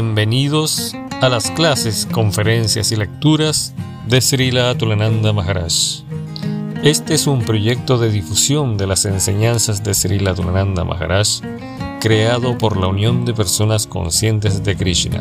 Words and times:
Bienvenidos 0.00 0.94
a 1.20 1.28
las 1.28 1.50
clases, 1.50 2.06
conferencias 2.06 2.92
y 2.92 2.96
lecturas 2.96 3.74
de 4.06 4.20
Srila 4.20 4.70
Atulananda 4.70 5.32
Maharaj. 5.32 6.04
Este 6.84 7.14
es 7.14 7.26
un 7.26 7.42
proyecto 7.44 7.98
de 7.98 8.08
difusión 8.08 8.76
de 8.76 8.86
las 8.86 9.06
enseñanzas 9.06 9.82
de 9.82 9.94
Srila 9.94 10.30
Atulananda 10.30 10.84
Maharaj 10.84 11.40
creado 12.00 12.56
por 12.58 12.76
la 12.76 12.86
Unión 12.86 13.24
de 13.24 13.34
Personas 13.34 13.88
Conscientes 13.88 14.62
de 14.62 14.76
Krishna. 14.76 15.20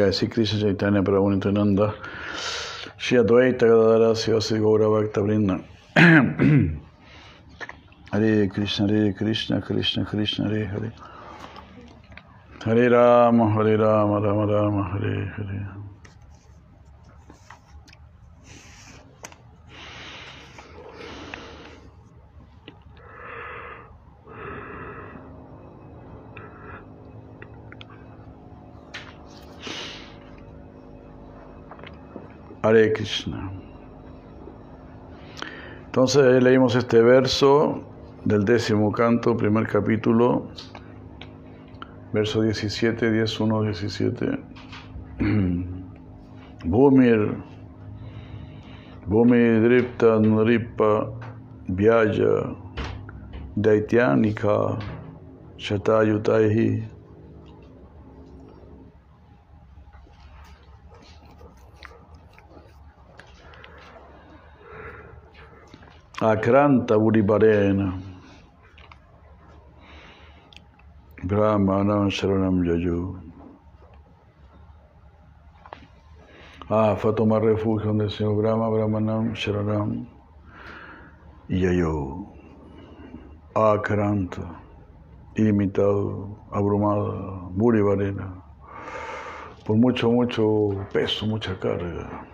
Jai 0.00 0.12
Sri 0.12 0.28
Krishna 0.28 0.60
Chaitanya 0.60 1.02
Prabhu 1.02 1.30
Nityananda 1.30 1.94
Shri 2.96 3.18
Advaita 3.18 3.66
Gadadara 3.68 4.14
Sivasi 4.14 4.58
Gaura 4.58 4.88
Bhakta 4.88 5.20
Vrinda 5.20 5.62
Hare 8.10 8.48
Krishna 8.48 8.88
Hare 8.88 9.12
Krishna 9.12 9.60
Krishna 9.60 10.06
Krishna 10.06 10.48
Hare 10.48 10.64
Hare. 10.64 10.92
Hare 12.64 12.88
Rama 12.88 13.50
Hare 13.50 13.76
Rama 13.76 14.20
Rama 14.20 14.46
Rama 14.46 14.84
Hare 14.84 15.89
Hare. 32.62 32.92
Entonces 35.86 36.42
leímos 36.42 36.76
este 36.76 37.00
verso 37.02 37.82
del 38.24 38.44
décimo 38.44 38.92
canto, 38.92 39.36
primer 39.36 39.66
capítulo, 39.66 40.48
verso 42.12 42.42
17, 42.42 43.10
10, 43.10 43.40
1, 43.40 43.62
17. 43.62 44.26
Bhumir, 46.64 47.36
Bhumi 49.06 49.60
Dripta 49.60 50.20
Nripa 50.20 51.10
Vyaya 51.68 52.54
Daityanika 53.56 54.78
Shatayutaihi 55.56 56.84
Akranta 66.20 66.98
Buriparena 66.98 67.98
Brahmanam 71.24 72.10
Sharanam 72.10 72.62
Yayu. 72.62 73.18
Ah, 76.68 76.94
fue 76.96 77.12
a 77.12 77.14
tomar 77.14 77.42
refugio 77.42 77.86
donde 77.86 78.04
el 78.04 78.10
señor 78.10 78.36
Brahma, 78.36 78.68
Brahmanam 78.68 79.32
Sharanam 79.32 80.06
Yayu. 81.48 82.26
Akranta 83.54 84.60
ilimitado, 85.36 86.36
abrumada, 86.52 87.48
Buriparena 87.50 88.40
por 89.64 89.76
mucho, 89.76 90.10
mucho 90.10 90.86
peso, 90.92 91.26
mucha 91.26 91.58
carga. 91.58 92.26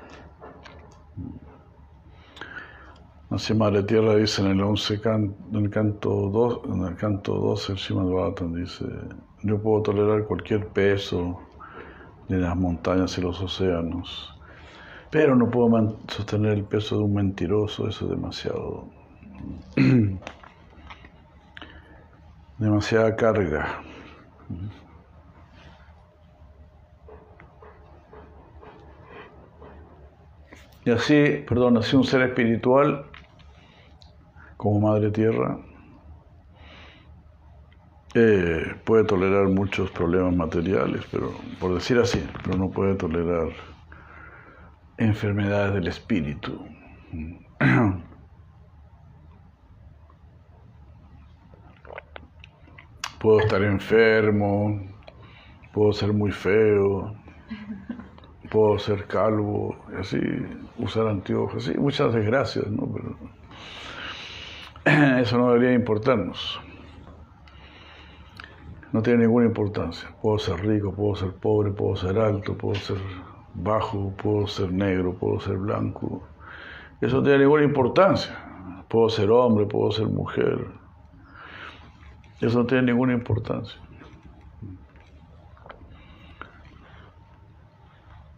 Así 3.29 3.55
Madre 3.55 3.83
Tierra 3.83 4.15
dice 4.15 4.41
en 4.41 4.53
el 4.53 4.63
11 4.63 5.01
can, 5.01 5.35
en 5.53 5.65
el 5.65 5.71
canto 5.71 6.09
2, 6.31 6.61
en 6.73 6.85
el 6.85 6.95
canto 6.95 7.35
12 7.35 7.73
el 7.73 7.79
Srimad 7.79 8.07
Bhattan 8.07 8.55
dice, 8.55 8.85
yo 9.43 9.61
puedo 9.61 9.83
tolerar 9.83 10.25
cualquier 10.27 10.69
peso 10.69 11.41
de 12.29 12.39
las 12.39 12.57
montañas 12.57 13.19
y 13.19 13.23
los 13.23 13.41
océanos, 13.41 14.33
pero 15.11 15.35
no 15.35 15.51
puedo 15.51 15.99
sostener 16.07 16.53
el 16.53 16.65
peso 16.65 16.99
de 16.99 17.03
un 17.03 17.15
mentiroso, 17.15 17.89
eso 17.89 18.05
es 18.05 18.11
demasiado. 18.13 18.87
demasiada 22.59 23.17
carga. 23.17 23.83
Y 30.85 30.91
así, 30.93 31.45
perdón, 31.49 31.79
así 31.79 31.97
un 31.97 32.05
ser 32.05 32.23
espiritual 32.23 33.07
como 34.57 34.81
Madre 34.81 35.11
Tierra 35.11 35.59
eh, 38.15 38.75
puede 38.85 39.05
tolerar 39.05 39.49
muchos 39.49 39.91
problemas 39.91 40.35
materiales, 40.35 41.05
pero 41.11 41.33
por 41.61 41.75
decir 41.75 41.99
así, 41.99 42.27
pero 42.43 42.57
no 42.57 42.71
puede 42.71 42.95
tolerar 42.95 43.49
enfermedades 44.97 45.75
del 45.75 45.89
espíritu. 45.89 46.67
Puedo 53.21 53.41
estar 53.41 53.63
enfermo, 53.63 54.81
puedo 55.73 55.93
ser 55.93 56.13
muy 56.13 56.31
feo, 56.31 57.13
puedo 58.51 58.79
ser 58.79 59.07
calvo, 59.07 59.77
así, 59.99 60.21
usar 60.79 61.09
anteojos, 61.09 61.65
sí, 61.65 61.75
muchas 61.77 62.15
desgracias, 62.15 62.67
¿no? 62.69 62.87
eso 65.21 65.37
no 65.37 65.53
debería 65.53 65.73
importarnos. 65.73 66.61
No 68.93 69.03
tiene 69.03 69.25
ninguna 69.25 69.47
importancia. 69.47 70.09
Puedo 70.23 70.39
ser 70.39 70.65
rico, 70.65 70.95
puedo 70.95 71.17
ser 71.17 71.33
pobre, 71.33 71.73
puedo 71.73 71.97
ser 71.97 72.17
alto, 72.19 72.57
puedo 72.57 72.77
ser 72.77 72.99
bajo, 73.55 74.13
puedo 74.17 74.47
ser 74.47 74.71
negro, 74.73 75.15
puedo 75.15 75.41
ser 75.41 75.57
blanco. 75.57 76.23
Eso 77.01 77.17
no 77.17 77.23
tiene 77.25 77.41
ninguna 77.41 77.65
importancia. 77.65 78.85
Puedo 78.89 79.09
ser 79.09 79.29
hombre, 79.31 79.67
puedo 79.67 79.91
ser 79.91 80.07
mujer. 80.07 80.69
Eso 82.41 82.59
no 82.61 82.67
tiene 82.67 82.85
ninguna 82.85 83.13
importancia. 83.15 83.81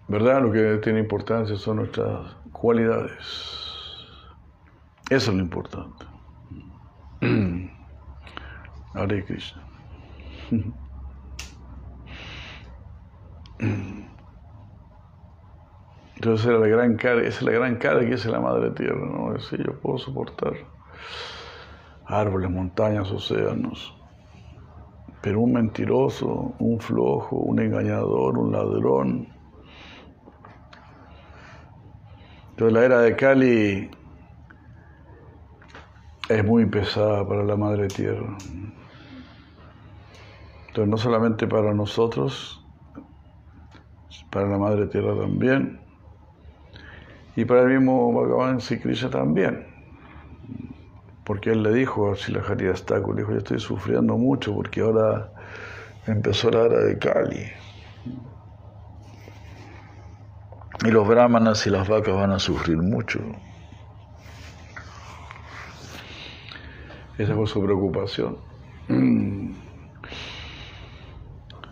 ¿Verdad? 0.09 0.41
Lo 0.41 0.51
que 0.51 0.79
tiene 0.83 1.01
importancia 1.01 1.57
son 1.57 1.77
nuestras 1.77 2.35
cualidades. 2.53 3.19
Eso 5.11 5.31
es 5.31 5.37
lo 5.37 5.43
importante. 5.43 6.08
Hare 8.95 9.25
Krishna. 9.25 9.63
Entonces 16.17 16.47
era 16.47 16.59
la 16.59 16.67
gran 16.67 16.97
cara, 16.97 17.23
es 17.23 17.43
la 17.43 17.53
gran 17.53 17.77
cara 17.77 18.01
que 18.01 18.15
es 18.15 18.27
la 18.27 18.41
madre 18.41 18.71
tierra, 18.71 19.07
¿no? 19.07 19.35
Es 19.37 19.51
yo 19.51 19.79
puedo 19.81 19.99
soportar 19.99 20.55
árboles, 22.07 22.51
montañas, 22.51 23.11
océanos. 23.11 23.95
Pero 25.21 25.41
un 25.41 25.53
mentiroso, 25.53 26.55
un 26.59 26.81
flojo, 26.81 27.37
un 27.37 27.61
engañador, 27.61 28.39
un 28.39 28.53
ladrón. 28.53 29.29
Entonces 32.51 32.73
la 32.73 32.85
era 32.85 33.01
de 33.01 33.15
Cali 33.15 33.91
es 36.29 36.45
muy 36.45 36.67
pesada 36.67 37.27
para 37.27 37.43
la 37.43 37.57
Madre 37.57 37.89
Tierra. 37.89 38.37
Entonces 40.69 40.89
no 40.89 40.99
solamente 40.99 41.47
para 41.47 41.73
nosotros, 41.73 42.65
para 44.31 44.47
la 44.47 44.59
Madre 44.59 44.87
Tierra 44.87 45.19
también, 45.19 45.81
y 47.35 47.45
para 47.45 47.63
el 47.63 47.69
mismo 47.69 48.13
Bhagavan 48.13 48.59
Krishna 48.59 49.11
también. 49.11 49.67
porque 51.25 51.51
él 51.51 51.63
le 51.63 51.73
dijo 51.73 52.11
a 52.11 52.15
Shilahariastaku, 52.15 53.13
le 53.13 53.21
dijo, 53.21 53.33
yo 53.33 53.39
estoy 53.39 53.61
sufriendo 53.61 54.17
mucho 54.17 54.55
porque 54.55 54.81
ahora 54.81 55.31
empezó 56.07 56.51
la 56.51 56.65
era 56.65 56.79
de 56.79 56.99
Kali. 56.99 57.45
Y 60.85 60.91
los 60.91 61.07
brahmanas 61.07 61.67
y 61.67 61.71
las 61.71 61.87
vacas 61.89 62.15
van 62.15 62.33
a 62.33 62.39
sufrir 62.39 62.79
mucho. 62.79 63.21
Esa 67.19 67.35
fue 67.35 67.47
su 67.47 67.63
preocupación. 67.63 68.37
Mm. 68.89 69.53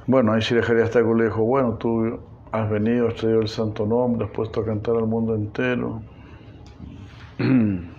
Bueno, 0.09 0.33
ahí 0.33 0.41
Shilahariastaku 0.41 1.15
le 1.15 1.25
dijo, 1.25 1.43
bueno, 1.45 1.75
tú 1.75 2.21
has 2.53 2.71
venido, 2.71 3.09
has 3.09 3.15
traído 3.15 3.41
el 3.41 3.49
santo 3.49 3.87
nombre, 3.87 4.27
has 4.27 4.31
puesto 4.31 4.61
a 4.61 4.65
cantar 4.65 4.97
al 4.97 5.07
mundo 5.07 5.35
entero. 5.35 6.03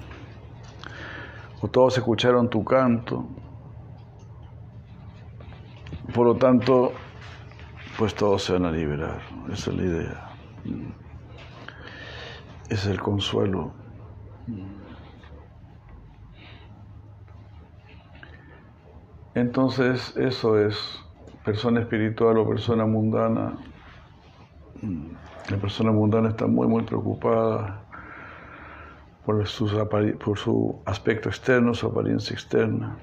todos 1.72 1.98
escucharon 1.98 2.50
tu 2.50 2.64
canto. 2.64 3.26
Por 6.14 6.26
lo 6.26 6.36
tanto, 6.36 6.94
pues 7.98 8.16
todos 8.16 8.44
se 8.44 8.54
van 8.54 8.66
a 8.66 8.72
liberar. 8.72 9.20
Esa 9.52 9.72
es 9.72 9.78
la 9.78 9.84
idea. 9.84 10.30
Ese 12.66 12.74
es 12.74 12.88
el 12.88 13.02
consuelo. 13.02 13.72
Entonces, 19.38 20.18
eso 20.18 20.60
es 20.60 20.76
persona 21.46 21.82
espiritual 21.82 22.40
o 22.40 22.50
persona 22.50 22.88
mundana. 22.88 23.56
La 25.52 25.58
persona 25.58 25.92
mundana 25.92 26.30
está 26.30 26.48
muy, 26.48 26.68
muy 26.68 26.82
preocupada 26.82 27.84
por, 29.24 29.46
por 30.18 30.38
su 30.40 30.82
aspecto 30.86 31.30
externo, 31.30 31.76
su 31.76 31.86
apariencia 31.86 32.34
externa. 32.34 32.98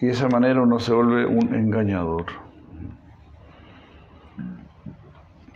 Y 0.00 0.06
de 0.06 0.12
esa 0.12 0.28
manera 0.28 0.62
uno 0.62 0.80
se 0.80 0.94
vuelve 0.94 1.26
un 1.26 1.54
engañador. 1.54 2.24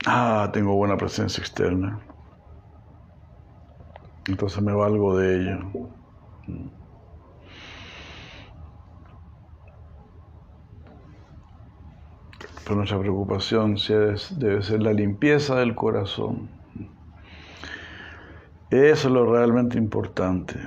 Ah, 0.05 0.51
tengo 0.53 0.75
buena 0.75 0.99
presencia 0.99 1.41
externa. 1.41 1.99
Entonces 4.27 4.63
me 4.63 4.73
valgo 4.73 5.17
de 5.17 5.37
ello. 5.37 5.59
Pero 12.65 12.77
nuestra 12.77 12.99
preocupación 12.99 13.77
debe 14.37 14.63
ser 14.63 14.83
la 14.83 14.93
limpieza 14.93 15.57
del 15.57 15.75
corazón. 15.75 16.49
Eso 18.71 19.09
es 19.09 19.13
lo 19.13 19.31
realmente 19.31 19.77
importante. 19.77 20.59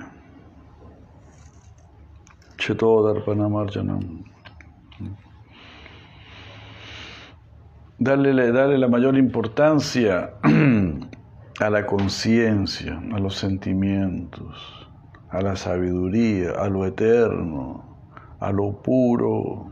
Darle, 7.98 8.52
darle 8.52 8.78
la 8.78 8.88
mayor 8.88 9.18
importancia 9.18 10.34
a 11.60 11.70
la 11.70 11.86
conciencia, 11.86 13.02
a 13.14 13.20
los 13.20 13.38
sentimientos, 13.38 14.90
a 15.30 15.42
la 15.42 15.56
sabiduría, 15.56 16.52
a 16.52 16.68
lo 16.68 16.86
eterno, 16.86 17.98
a 18.40 18.52
lo 18.52 18.82
puro, 18.82 19.72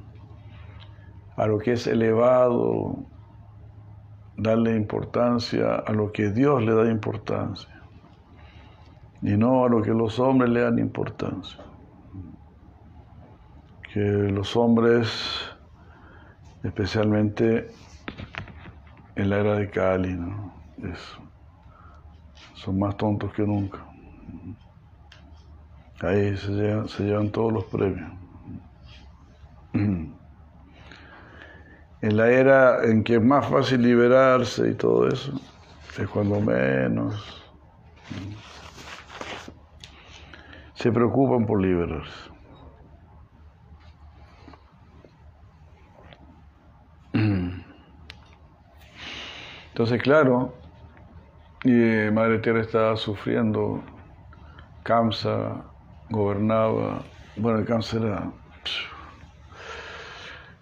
a 1.36 1.46
lo 1.46 1.60
que 1.60 1.74
es 1.74 1.88
elevado, 1.88 3.06
darle 4.38 4.76
importancia 4.76 5.76
a 5.76 5.92
lo 5.92 6.12
que 6.12 6.30
Dios 6.30 6.64
le 6.64 6.74
da 6.74 6.90
importancia 6.90 7.70
y 9.22 9.38
no 9.38 9.66
a 9.66 9.70
lo 9.70 9.82
que 9.82 9.92
los 9.92 10.20
hombres 10.20 10.52
le 10.52 10.62
dan 10.62 10.80
importancia. 10.80 11.60
Que 13.94 14.00
los 14.00 14.56
hombres, 14.58 15.08
especialmente 16.64 17.70
en 19.16 19.30
la 19.30 19.40
era 19.40 19.56
de 19.56 19.70
Cali, 19.70 20.18
son 22.64 22.80
más 22.80 22.96
tontos 22.96 23.34
que 23.34 23.44
nunca. 23.44 23.80
Ahí 26.00 26.38
se 26.38 26.52
llevan, 26.52 27.30
todos 27.30 27.52
los 27.52 27.66
premios. 27.66 28.12
en 29.74 30.18
la 32.02 32.30
era 32.30 32.84
en 32.84 33.04
que 33.04 33.16
es 33.16 33.24
más 33.24 33.48
fácil 33.48 33.82
liberarse 33.82 34.70
y 34.70 34.76
todo 34.76 35.08
eso, 35.08 35.40
es 35.98 36.08
cuando 36.10 36.40
menos 36.40 37.44
se 40.76 40.92
preocupan 40.92 41.46
por 41.46 41.62
liberarse. 41.62 42.32
Entonces, 49.74 50.02
claro, 50.04 50.63
y 51.64 52.12
Madre 52.12 52.40
Tierra 52.40 52.62
estaba 52.62 52.96
sufriendo, 52.98 53.82
Kamsa 54.84 55.64
gobernaba, 56.10 57.02
bueno, 57.38 57.60
el 57.60 57.66
Kamsa 57.66 57.98
era 57.98 58.32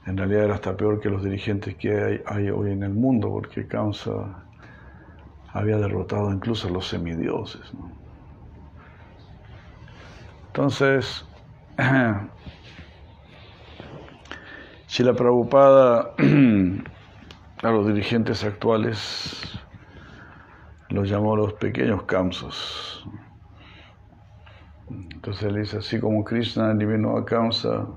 en 0.08 0.18
realidad 0.18 0.46
era 0.46 0.56
hasta 0.56 0.76
peor 0.76 1.00
que 1.00 1.10
los 1.10 1.24
dirigentes 1.24 1.76
que 1.76 2.22
hay, 2.26 2.50
hoy 2.50 2.72
en 2.72 2.84
el 2.84 2.94
mundo, 2.94 3.30
porque 3.30 3.68
Kamsa 3.68 4.46
había 5.54 5.78
derrotado 5.78 6.32
incluso 6.32 6.68
a 6.68 6.72
los 6.72 6.88
semidioses. 6.88 7.62
Entonces, 10.48 11.26
si 14.88 15.04
la 15.04 15.14
preocupada 15.14 16.14
a 17.64 17.72
los 17.72 17.88
dirigentes 17.88 18.44
actuales 18.44 19.60
los 20.92 21.10
llamó 21.10 21.36
los 21.36 21.54
pequeños 21.54 22.04
Kamsas. 22.04 23.04
Entonces 24.90 25.44
él 25.44 25.56
dice, 25.56 25.78
así 25.78 26.00
como 26.00 26.24
Krishna 26.24 26.72
eliminó 26.72 27.18
a 27.18 27.26
Kamsa, 27.26 27.88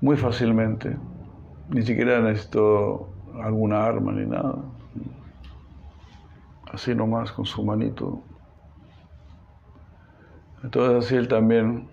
muy 0.00 0.16
fácilmente. 0.16 0.96
Ni 1.68 1.82
siquiera 1.82 2.20
necesitó 2.20 3.08
alguna 3.40 3.84
arma 3.84 4.12
ni 4.12 4.26
nada. 4.26 4.56
Así 6.72 6.94
nomás 6.94 7.30
con 7.30 7.46
su 7.46 7.62
manito. 7.64 8.20
Entonces 10.64 11.06
así 11.06 11.16
él 11.16 11.28
también 11.28 11.88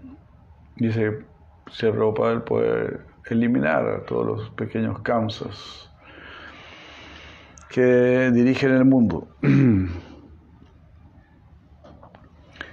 dice, 0.77 1.25
se 1.69 1.91
ropa 1.91 2.31
él 2.31 2.41
puede 2.41 3.01
eliminar 3.29 3.87
a 3.87 4.05
todos 4.05 4.25
los 4.25 4.49
pequeños 4.51 4.99
kamsas 5.01 5.90
que 7.71 8.31
dirigen 8.31 8.71
el 8.71 8.85
mundo. 8.85 9.27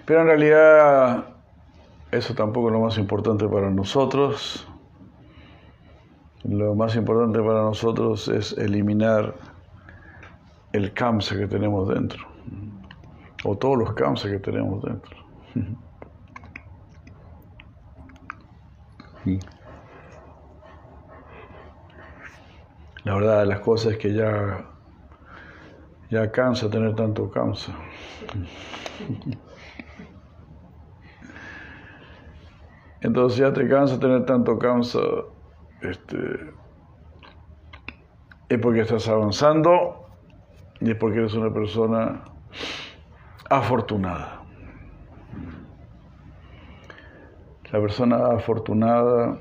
Pero 0.04 0.20
en 0.22 0.26
realidad 0.26 1.26
eso 2.10 2.34
tampoco 2.34 2.68
es 2.68 2.72
lo 2.72 2.80
más 2.80 2.98
importante 2.98 3.46
para 3.48 3.70
nosotros. 3.70 4.66
Lo 6.44 6.74
más 6.74 6.96
importante 6.96 7.40
para 7.40 7.62
nosotros 7.62 8.28
es 8.28 8.52
eliminar 8.58 9.34
el 10.72 10.92
kamsa 10.92 11.36
que 11.36 11.46
tenemos 11.46 11.88
dentro, 11.88 12.26
o 13.44 13.56
todos 13.56 13.78
los 13.78 13.92
kamsa 13.94 14.28
que 14.30 14.38
tenemos 14.38 14.82
dentro. 14.82 15.16
La 23.04 23.14
verdad 23.14 23.46
las 23.46 23.60
cosas 23.60 23.92
es 23.92 23.98
que 23.98 24.14
ya, 24.14 24.66
ya 26.10 26.30
cansa 26.30 26.70
tener 26.70 26.94
tanto 26.94 27.30
kamsa. 27.30 27.72
Entonces 33.00 33.38
ya 33.38 33.52
te 33.52 33.68
cansa 33.68 34.00
tener 34.00 34.24
tanto 34.24 34.58
kamsa 34.58 35.00
este, 35.82 36.16
es 38.48 38.58
porque 38.58 38.80
estás 38.80 39.08
avanzando 39.08 40.08
y 40.80 40.90
es 40.90 40.96
porque 40.96 41.18
eres 41.18 41.34
una 41.34 41.52
persona 41.52 42.24
afortunada. 43.50 44.42
La 47.70 47.80
persona 47.80 48.28
afortunada 48.28 49.38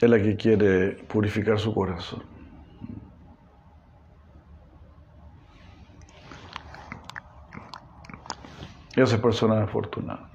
es 0.00 0.08
la 0.08 0.18
que 0.18 0.36
quiere 0.36 0.92
purificar 1.06 1.58
su 1.58 1.74
corazón. 1.74 2.31
Esa 8.96 9.20
persona 9.20 9.62
afortunada. 9.62 10.28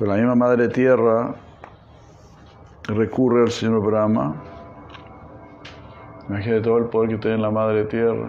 la 0.00 0.14
misma 0.14 0.34
Madre 0.34 0.68
Tierra 0.68 1.34
recurre 2.84 3.42
al 3.42 3.50
Señor 3.50 3.82
Brahma 3.82 4.34
Imagínate 6.30 6.62
todo 6.62 6.78
el 6.78 6.84
poder 6.84 7.10
que 7.10 7.18
tiene 7.18 7.38
la 7.38 7.50
Madre 7.50 7.86
Tierra. 7.86 8.28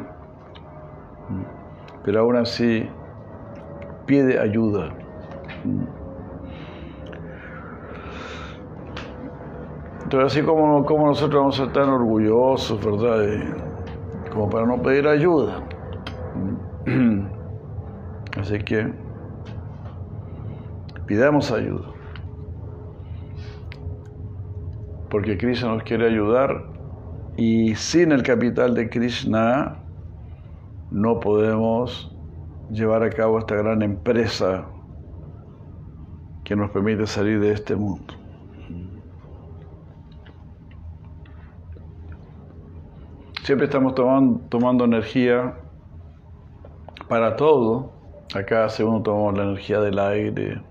Pero 2.03 2.21
aún 2.21 2.35
así 2.35 2.89
pide 4.07 4.39
ayuda. 4.39 4.89
Entonces, 10.03 10.33
así 10.33 10.41
como, 10.43 10.83
como 10.83 11.05
nosotros 11.05 11.39
vamos 11.39 11.59
a 11.59 11.65
ser 11.65 11.73
tan 11.73 11.89
orgullosos, 11.89 12.83
¿verdad? 12.83 13.60
Como 14.31 14.49
para 14.49 14.65
no 14.65 14.81
pedir 14.81 15.07
ayuda. 15.07 15.63
Así 18.37 18.59
que 18.59 18.91
pidamos 21.05 21.51
ayuda. 21.51 21.87
Porque 25.09 25.37
Krishna 25.37 25.69
nos 25.75 25.83
quiere 25.83 26.07
ayudar 26.07 26.63
y 27.35 27.75
sin 27.75 28.11
el 28.11 28.23
capital 28.23 28.73
de 28.73 28.89
Krishna 28.89 29.77
no 30.89 31.19
podemos 31.19 32.15
llevar 32.69 33.03
a 33.03 33.09
cabo 33.09 33.39
esta 33.39 33.55
gran 33.55 33.81
empresa 33.81 34.65
que 36.45 36.55
nos 36.55 36.71
permite 36.71 37.05
salir 37.07 37.39
de 37.39 37.51
este 37.51 37.75
mundo. 37.75 38.20
Siempre 43.51 43.65
estamos 43.65 43.95
tomando, 43.95 44.85
energía 44.85 45.57
para 47.09 47.35
todo. 47.35 47.91
Acá 48.33 48.69
segundo 48.69 49.03
tomamos 49.03 49.37
la 49.37 49.43
energía 49.43 49.81
del 49.81 49.99
aire. 49.99 50.61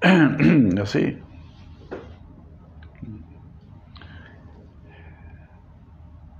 Así. 0.80 1.18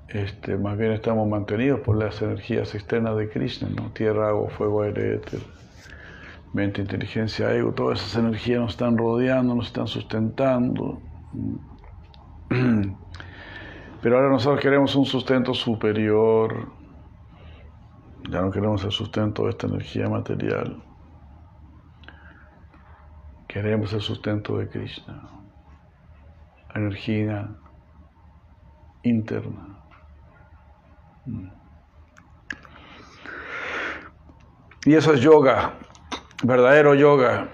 Este, 0.08 0.56
más 0.56 0.78
bien 0.78 0.92
estamos 0.92 1.28
mantenidos 1.28 1.80
por 1.80 1.98
las 1.98 2.22
energías 2.22 2.74
externas 2.74 3.18
de 3.18 3.28
Krishna, 3.28 3.68
¿no? 3.68 3.90
tierra, 3.90 4.30
agua, 4.30 4.48
fuego, 4.48 4.80
aire, 4.80 5.16
éter, 5.16 5.40
mente, 6.54 6.80
inteligencia, 6.80 7.54
ego, 7.54 7.70
todas 7.72 8.00
esas 8.00 8.24
energías 8.24 8.62
nos 8.62 8.70
están 8.70 8.96
rodeando, 8.96 9.54
nos 9.56 9.66
están 9.66 9.88
sustentando. 9.88 11.02
Pero 14.02 14.16
ahora 14.16 14.28
nosotros 14.28 14.60
queremos 14.60 14.94
un 14.94 15.04
sustento 15.04 15.54
superior, 15.54 16.70
ya 18.28 18.40
no 18.40 18.50
queremos 18.50 18.84
el 18.84 18.92
sustento 18.92 19.44
de 19.44 19.50
esta 19.50 19.66
energía 19.66 20.08
material, 20.08 20.82
queremos 23.48 23.92
el 23.92 24.00
sustento 24.00 24.58
de 24.58 24.68
Krishna, 24.68 25.28
energía 26.74 27.48
interna. 29.02 29.78
Y 34.84 34.94
eso 34.94 35.14
es 35.14 35.20
yoga, 35.20 35.74
verdadero 36.44 36.94
yoga, 36.94 37.48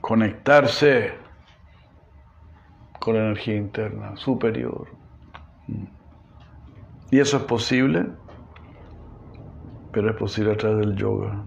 conectarse 0.00 1.12
con 2.98 3.14
la 3.14 3.20
energía 3.20 3.56
interna 3.56 4.16
superior. 4.16 4.88
Y 7.10 7.18
eso 7.18 7.38
es 7.38 7.42
posible, 7.44 8.06
pero 9.92 10.10
es 10.10 10.16
posible 10.16 10.52
a 10.52 10.56
través 10.56 10.86
del 10.86 10.96
yoga, 10.96 11.44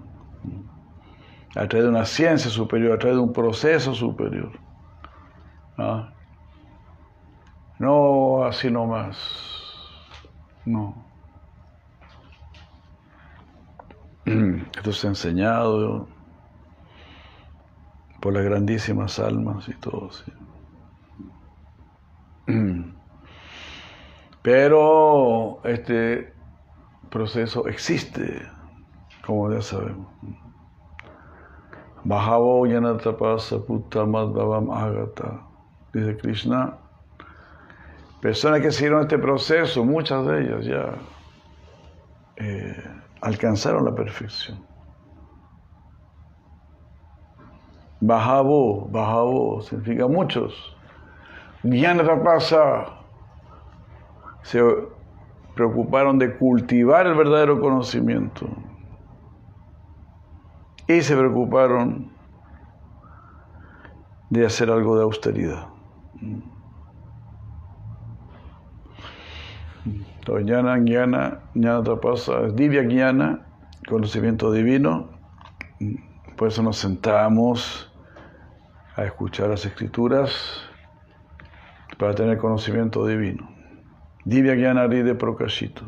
a 1.55 1.67
través 1.67 1.83
de 1.83 1.89
una 1.89 2.05
ciencia 2.05 2.49
superior, 2.49 2.93
a 2.93 2.97
través 2.97 3.17
de 3.17 3.23
un 3.23 3.33
proceso 3.33 3.93
superior. 3.93 4.51
No 7.79 8.43
así 8.43 8.69
nomás. 8.69 9.17
No. 10.65 11.05
Esto 14.25 14.89
es 14.91 15.03
enseñado 15.03 16.07
por 18.19 18.33
las 18.33 18.43
grandísimas 18.43 19.19
almas 19.19 19.67
y 19.67 19.73
todo. 19.73 20.09
Pero 24.41 25.61
este 25.63 26.33
proceso 27.09 27.67
existe, 27.67 28.41
como 29.25 29.51
ya 29.51 29.61
sabemos. 29.61 30.07
Bhavo 32.03 32.65
yanatapasa 32.65 33.57
madhavam 34.07 34.71
agata. 34.71 35.45
Dice 35.93 36.17
Krishna, 36.17 36.77
Personas 38.21 38.61
que 38.61 38.71
siguieron 38.71 39.01
este 39.01 39.17
proceso, 39.17 39.83
muchas 39.83 40.25
de 40.27 40.41
ellas 40.41 40.65
ya 40.65 40.93
eh, 42.35 42.83
alcanzaron 43.21 43.83
la 43.83 43.95
perfección. 43.95 44.63
Bajabo, 47.99 48.87
bajabo, 48.89 49.61
significa 49.63 50.07
muchos. 50.07 50.53
pasa 52.23 53.00
se 54.43 54.61
preocuparon 55.55 56.17
de 56.19 56.37
cultivar 56.37 57.07
el 57.07 57.15
verdadero 57.15 57.59
conocimiento 57.59 58.47
y 60.87 61.01
se 61.01 61.15
preocuparon 61.15 62.11
de 64.29 64.45
hacer 64.45 64.69
algo 64.69 64.97
de 64.97 65.03
austeridad. 65.03 65.67
Entonces, 69.85 70.45
jnana, 70.45 70.77
jnana, 70.77 71.39
jnana 71.53 71.83
tapasa, 71.83 72.47
divya 72.53 72.83
jnana, 72.83 73.45
conocimiento 73.87 74.51
divino. 74.51 75.09
Por 76.37 76.47
eso 76.47 76.63
nos 76.63 76.77
sentamos 76.77 77.91
a 78.95 79.03
escuchar 79.03 79.49
las 79.49 79.65
escrituras 79.65 80.31
para 81.97 82.13
tener 82.13 82.37
conocimiento 82.37 83.05
divino. 83.05 83.50
Divya 84.25 84.55
jnana 84.55 84.87
ride 84.87 85.15
prokashito. 85.15 85.83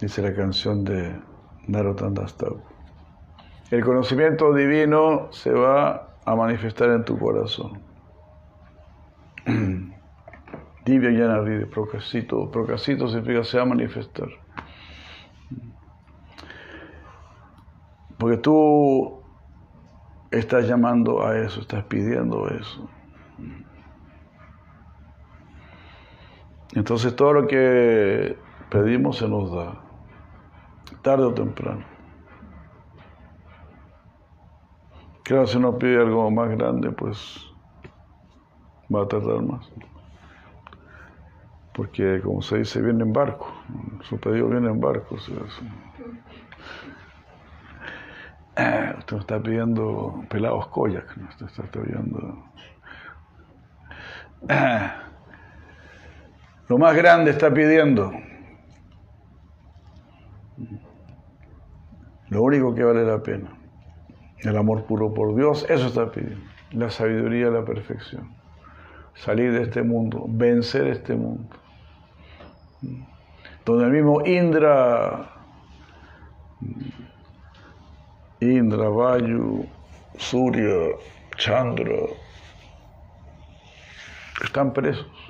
Dice 0.00 0.22
la 0.22 0.32
canción 0.34 0.84
de 0.84 1.20
Narottam 1.66 2.14
El 3.70 3.84
conocimiento 3.84 4.54
divino 4.54 5.32
se 5.32 5.52
va 5.52 6.14
a 6.24 6.36
manifestar 6.36 6.90
en 6.90 7.04
tu 7.04 7.18
corazón. 7.18 7.80
Divya 10.84 11.10
Yanaride, 11.10 11.66
Procasito. 11.66 12.50
Procasito 12.50 13.08
significa 13.08 13.44
se 13.44 13.58
va 13.58 13.64
a 13.64 13.66
manifestar. 13.66 14.28
Porque 18.18 18.38
tú 18.38 19.22
estás 20.30 20.66
llamando 20.66 21.24
a 21.26 21.38
eso, 21.38 21.60
estás 21.60 21.84
pidiendo 21.84 22.48
eso. 22.48 22.88
Entonces 26.74 27.16
todo 27.16 27.32
lo 27.32 27.46
que 27.46 28.38
pedimos 28.70 29.18
se 29.18 29.28
nos 29.28 29.52
da, 29.52 29.80
tarde 31.02 31.24
o 31.24 31.34
temprano. 31.34 31.84
Claro, 35.22 35.46
si 35.46 35.58
uno 35.58 35.78
pide 35.78 35.98
algo 35.98 36.30
más 36.30 36.50
grande, 36.50 36.90
pues 36.90 37.44
va 38.90 39.02
a 39.02 39.08
tardar 39.08 39.42
más 39.42 39.70
porque 41.78 42.20
como 42.24 42.42
se 42.42 42.58
dice, 42.58 42.82
viene 42.82 43.04
en 43.04 43.12
barco, 43.12 43.52
su 44.02 44.18
pedido 44.18 44.48
viene 44.48 44.68
en 44.68 44.80
barco. 44.80 45.16
Ah, 48.56 48.96
usted 48.98 49.14
me 49.14 49.20
está 49.20 49.40
pidiendo 49.40 50.24
pelados 50.28 50.66
koyak, 50.66 51.16
¿no? 51.16 51.28
usted 51.28 51.46
está 51.46 51.62
pidiendo... 51.70 52.42
Lo 56.68 56.78
más 56.78 56.94
grande 56.94 57.30
está 57.30 57.52
pidiendo. 57.52 58.12
Lo 62.28 62.42
único 62.42 62.74
que 62.74 62.84
vale 62.84 63.04
la 63.04 63.22
pena. 63.22 63.50
El 64.38 64.56
amor 64.56 64.84
puro 64.84 65.12
por 65.12 65.34
Dios, 65.34 65.66
eso 65.68 65.86
está 65.86 66.10
pidiendo. 66.10 66.44
La 66.72 66.90
sabiduría, 66.90 67.50
la 67.50 67.64
perfección. 67.64 68.36
Salir 69.14 69.52
de 69.52 69.62
este 69.62 69.82
mundo, 69.82 70.26
vencer 70.28 70.86
este 70.88 71.14
mundo 71.14 71.48
donde 73.68 73.84
el 73.84 73.92
mismo 73.92 74.24
Indra, 74.26 75.30
Indra, 78.40 78.88
Vayu, 78.88 79.66
Surya, 80.16 80.96
Chandra, 81.36 81.98
están 84.42 84.72
presos. 84.72 85.27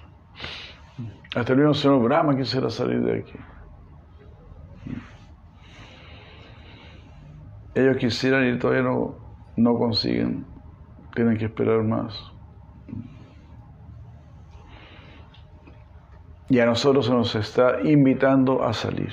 Hasta 1.34 1.52
el 1.52 1.58
mismo 1.58 1.74
señor 1.74 2.02
Brahma 2.02 2.36
quisiera 2.36 2.70
salir 2.70 3.02
de 3.02 3.20
aquí. 3.20 3.38
Ellos 7.74 7.96
quisieran 7.98 8.48
y 8.48 8.58
todavía 8.58 8.82
no, 8.82 9.16
no 9.56 9.74
consiguen. 9.74 10.46
Tienen 11.14 11.36
que 11.36 11.44
esperar 11.44 11.82
más. 11.84 12.32
Y 16.48 16.60
a 16.60 16.66
nosotros 16.66 17.06
se 17.06 17.12
nos 17.12 17.34
está 17.34 17.82
invitando 17.82 18.64
a 18.64 18.72
salir. 18.72 19.12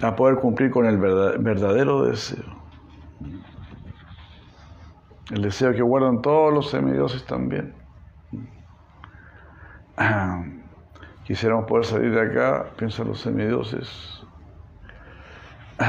A 0.00 0.14
poder 0.14 0.36
cumplir 0.36 0.70
con 0.70 0.86
el 0.86 0.98
verdadero 0.98 2.04
deseo. 2.04 2.44
El 5.32 5.42
deseo 5.42 5.72
que 5.72 5.82
guardan 5.82 6.22
todos 6.22 6.52
los 6.52 6.70
semidioses 6.70 7.24
también. 7.26 7.83
Quisiéramos 11.24 11.66
poder 11.66 11.84
salir 11.84 12.10
de 12.12 12.20
acá, 12.20 12.66
piensan 12.76 13.08
los 13.08 13.20
semidioses. 13.20 14.22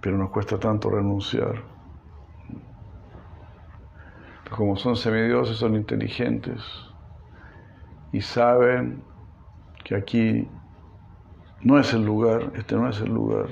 Pero 0.00 0.18
nos 0.18 0.30
cuesta 0.30 0.58
tanto 0.58 0.90
renunciar 0.90 1.72
como 4.52 4.76
son 4.76 4.96
semidioses, 4.96 5.56
son 5.56 5.74
inteligentes 5.74 6.62
y 8.12 8.20
saben 8.20 9.02
que 9.82 9.96
aquí 9.96 10.48
no 11.62 11.78
es 11.78 11.92
el 11.94 12.04
lugar, 12.04 12.52
este 12.54 12.76
no 12.76 12.88
es 12.88 13.00
el 13.00 13.12
lugar. 13.12 13.46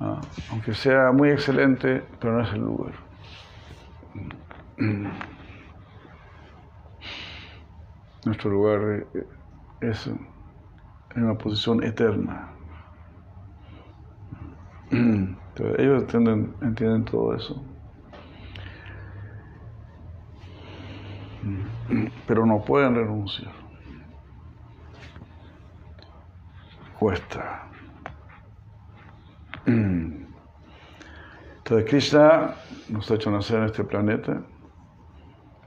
Ah, 0.00 0.20
aunque 0.50 0.74
sea 0.74 1.12
muy 1.12 1.30
excelente, 1.30 2.02
pero 2.20 2.34
no 2.34 2.42
es 2.42 2.52
el 2.52 2.60
lugar. 2.60 2.92
Nuestro 8.26 8.50
lugar 8.50 9.06
es 9.80 10.06
en 10.06 11.24
una 11.24 11.38
posición 11.38 11.82
eterna. 11.82 12.52
ellos 14.90 16.04
entienden 16.12 17.04
todo 17.06 17.34
eso. 17.34 17.64
pero 22.26 22.44
no 22.44 22.64
pueden 22.64 22.96
renunciar. 22.96 23.52
Cuesta. 26.98 27.68
Entonces 29.66 30.28
Krishna 31.88 32.54
nos 32.88 33.10
ha 33.10 33.14
hecho 33.14 33.30
nacer 33.30 33.58
en 33.58 33.64
este 33.64 33.84
planeta 33.84 34.42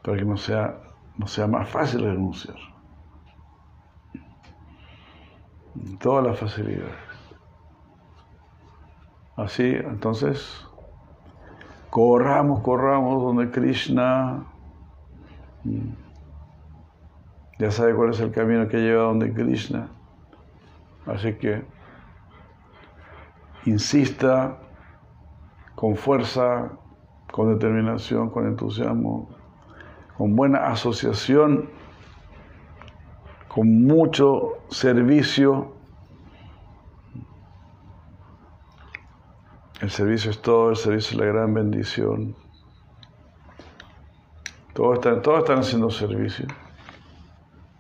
para 0.04 0.18
que 0.18 0.26
no 0.26 0.38
sea, 0.38 0.80
no 1.20 1.28
sea 1.28 1.48
más 1.48 1.70
fácil 1.70 2.02
renunciar. 2.06 2.56
Todas 6.00 6.26
las 6.26 6.40
facilidades. 6.40 6.96
Así, 9.36 9.66
entonces, 9.66 10.66
corramos, 11.90 12.62
corramos 12.62 13.22
donde 13.22 13.52
Krishna 13.52 14.46
ya 17.60 17.70
sabe 17.70 17.96
cuál 17.96 18.12
es 18.12 18.20
el 18.22 18.32
camino 18.32 18.70
que 18.70 18.78
lleva 18.78 19.04
donde 19.04 19.34
Krishna. 19.34 19.90
Así 21.06 21.34
que 21.34 21.66
insista 23.66 24.58
con 25.76 25.98
fuerza, 25.98 26.72
con 27.30 27.54
determinación, 27.54 28.30
con 28.30 28.48
entusiasmo, 28.48 29.39
con 30.20 30.36
buena 30.36 30.68
asociación, 30.68 31.70
con 33.48 33.86
mucho 33.86 34.58
servicio. 34.70 35.72
El 39.80 39.90
servicio 39.90 40.32
es 40.32 40.42
todo, 40.42 40.72
el 40.72 40.76
servicio 40.76 41.12
es 41.12 41.16
la 41.16 41.26
gran 41.26 41.54
bendición. 41.54 42.36
Todos 44.74 44.96
están, 44.96 45.22
todos 45.22 45.40
están 45.40 45.60
haciendo 45.60 45.90
servicio. 45.90 46.48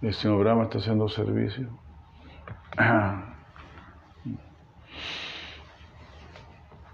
El 0.01 0.13
señor 0.13 0.39
Brahma 0.39 0.63
está 0.63 0.77
haciendo 0.77 1.09
servicio. 1.09 1.67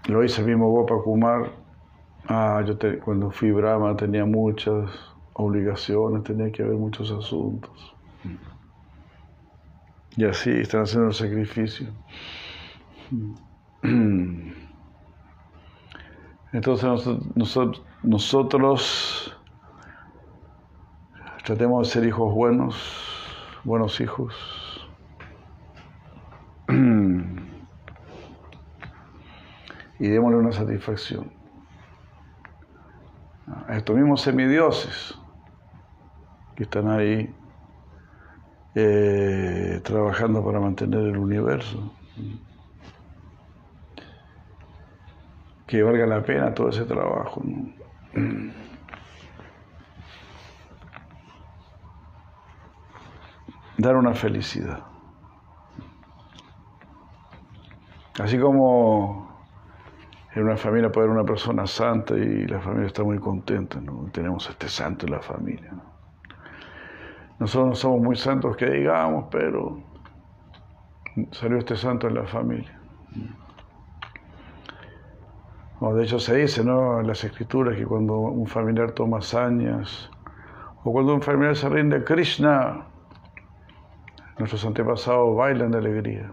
Lo 0.08 0.24
hice 0.24 0.40
el 0.40 0.48
mismo 0.48 0.72
Gopa 0.72 1.00
Kumar. 1.04 1.52
Ah, 2.26 2.64
yo 2.66 2.76
cuando 3.04 3.30
fui 3.30 3.52
Brahma 3.52 3.96
tenía 3.96 4.24
muchas 4.24 5.15
obligaciones, 5.36 6.24
tenía 6.24 6.50
que 6.50 6.62
haber 6.62 6.76
muchos 6.76 7.10
asuntos. 7.10 7.94
Y 10.16 10.24
así 10.24 10.50
están 10.50 10.82
haciendo 10.82 11.08
el 11.08 11.14
sacrificio. 11.14 11.88
Entonces 16.52 17.06
nosotros, 17.34 17.82
nosotros 18.02 19.36
Tratemos 21.46 21.86
de 21.86 21.92
ser 21.92 22.04
hijos 22.04 22.34
buenos, 22.34 22.74
buenos 23.62 24.00
hijos. 24.00 24.34
y 26.68 26.74
démosle 30.08 30.38
una 30.38 30.50
satisfacción. 30.50 31.30
A 33.68 33.76
estos 33.76 33.94
mismos 33.94 34.22
semidioses 34.22 35.16
que 36.56 36.64
están 36.64 36.88
ahí 36.88 37.32
eh, 38.74 39.80
trabajando 39.84 40.44
para 40.44 40.58
mantener 40.58 41.00
el 41.00 41.16
universo. 41.18 41.92
Que 45.66 45.82
valga 45.82 46.06
la 46.06 46.22
pena 46.22 46.54
todo 46.54 46.70
ese 46.70 46.84
trabajo. 46.84 47.42
dar 53.78 53.96
una 53.96 54.14
felicidad. 54.14 54.80
Así 58.18 58.38
como 58.38 59.44
en 60.34 60.44
una 60.44 60.56
familia 60.56 60.90
puede 60.90 61.06
haber 61.06 61.18
una 61.18 61.26
persona 61.26 61.66
santa 61.66 62.14
y 62.14 62.46
la 62.46 62.60
familia 62.60 62.86
está 62.86 63.02
muy 63.04 63.18
contenta, 63.18 63.80
¿no? 63.80 64.08
tenemos 64.12 64.48
este 64.48 64.68
santo 64.68 65.06
en 65.06 65.12
la 65.12 65.20
familia. 65.20 65.72
Nosotros 67.38 67.68
no 67.68 67.74
somos 67.74 68.00
muy 68.00 68.16
santos 68.16 68.56
que 68.56 68.66
digamos, 68.70 69.26
pero 69.30 69.78
salió 71.32 71.58
este 71.58 71.76
santo 71.76 72.08
en 72.08 72.14
la 72.14 72.26
familia. 72.26 72.80
de 75.80 76.02
hecho 76.02 76.18
se 76.18 76.36
dice 76.36 76.64
¿no? 76.64 77.00
en 77.00 77.06
las 77.06 77.22
escrituras 77.22 77.76
que 77.76 77.84
cuando 77.84 78.18
un 78.18 78.46
familiar 78.46 78.92
toma 78.92 79.18
hazañas 79.18 80.10
o 80.82 80.92
cuando 80.92 81.14
un 81.14 81.22
familiar 81.22 81.54
se 81.54 81.68
rinde 81.68 81.96
a 81.96 82.04
Krishna, 82.04 82.86
Nuestros 84.38 84.66
antepasados 84.66 85.34
bailan 85.34 85.70
de 85.70 85.78
alegría. 85.78 86.30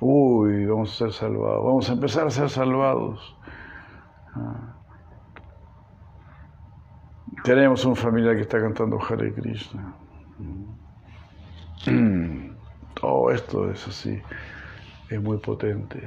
Uy, 0.00 0.64
vamos 0.66 0.92
a 0.92 0.96
ser 0.96 1.12
salvados, 1.12 1.64
vamos 1.64 1.90
a 1.90 1.92
empezar 1.92 2.26
a 2.28 2.30
ser 2.30 2.48
salvados. 2.48 3.36
Tenemos 7.44 7.84
un 7.84 7.96
familiar 7.96 8.36
que 8.36 8.42
está 8.42 8.60
cantando 8.60 9.00
Hare 9.02 9.32
Krishna. 9.34 9.94
Todo 12.94 13.30
esto 13.32 13.68
es 13.68 13.88
así, 13.88 14.22
es 15.10 15.20
muy 15.20 15.38
potente. 15.38 16.00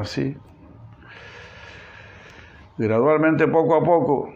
Así, 0.00 0.36
gradualmente, 2.78 3.46
poco 3.48 3.76
a 3.76 3.84
poco, 3.84 4.32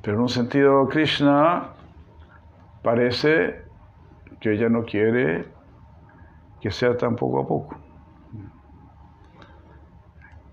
pero 0.00 0.16
en 0.16 0.22
un 0.22 0.28
sentido, 0.28 0.88
Krishna 0.88 1.72
parece 2.82 3.64
que 4.40 4.52
ella 4.52 4.68
no 4.68 4.84
quiere 4.84 5.46
que 6.60 6.70
sea 6.70 6.96
tan 6.96 7.16
poco 7.16 7.40
a 7.40 7.46
poco. 7.46 7.87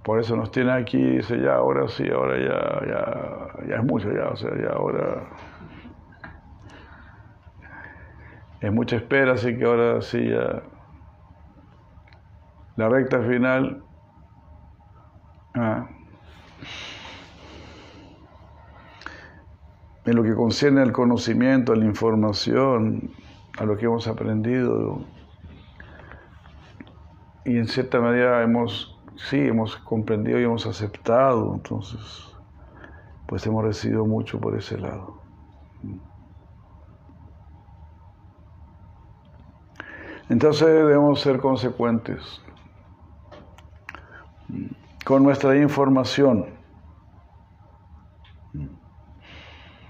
Por 0.06 0.20
eso 0.20 0.36
nos 0.36 0.52
tiene 0.52 0.72
aquí 0.72 1.02
dice, 1.02 1.42
ya, 1.42 1.56
ahora 1.56 1.88
sí, 1.88 2.08
ahora 2.10 2.38
ya, 2.38 2.88
ya, 2.88 3.68
ya 3.68 3.76
es 3.78 3.84
mucho, 3.84 4.12
ya, 4.14 4.30
o 4.30 4.36
sea, 4.36 4.52
ya 4.56 4.70
ahora 4.70 5.28
es 8.62 8.72
mucha 8.72 8.98
espera, 8.98 9.34
así 9.34 9.58
que 9.58 9.66
ahora 9.66 10.02
sí 10.02 10.30
ya 10.30 10.62
la 12.76 12.90
recta 12.90 13.22
final. 13.22 13.84
Ah, 15.56 15.88
en 20.06 20.16
lo 20.16 20.24
que 20.24 20.36
concierne 20.36 20.82
al 20.82 20.92
conocimiento, 20.92 21.74
a 21.74 21.76
la 21.76 21.86
información, 21.86 23.10
a 23.58 23.66
lo 23.66 23.76
que 23.78 23.86
hemos 23.86 24.08
aprendido. 24.08 25.02
Y 27.44 27.58
en 27.58 27.68
cierta 27.68 28.00
medida 28.00 28.44
hemos, 28.44 28.95
sí, 29.18 29.40
hemos 29.40 29.76
comprendido 29.78 30.40
y 30.40 30.44
hemos 30.44 30.66
aceptado, 30.66 31.54
entonces, 31.54 32.02
pues 33.28 33.46
hemos 33.46 33.64
recibido 33.64 34.06
mucho 34.06 34.40
por 34.40 34.58
ese 34.58 34.78
lado. 34.78 35.22
Entonces 40.30 40.68
debemos 40.68 41.22
ser 41.22 41.40
consecuentes. 41.40 42.42
con 45.06 45.22
nuestra 45.24 45.56
información. 45.56 46.48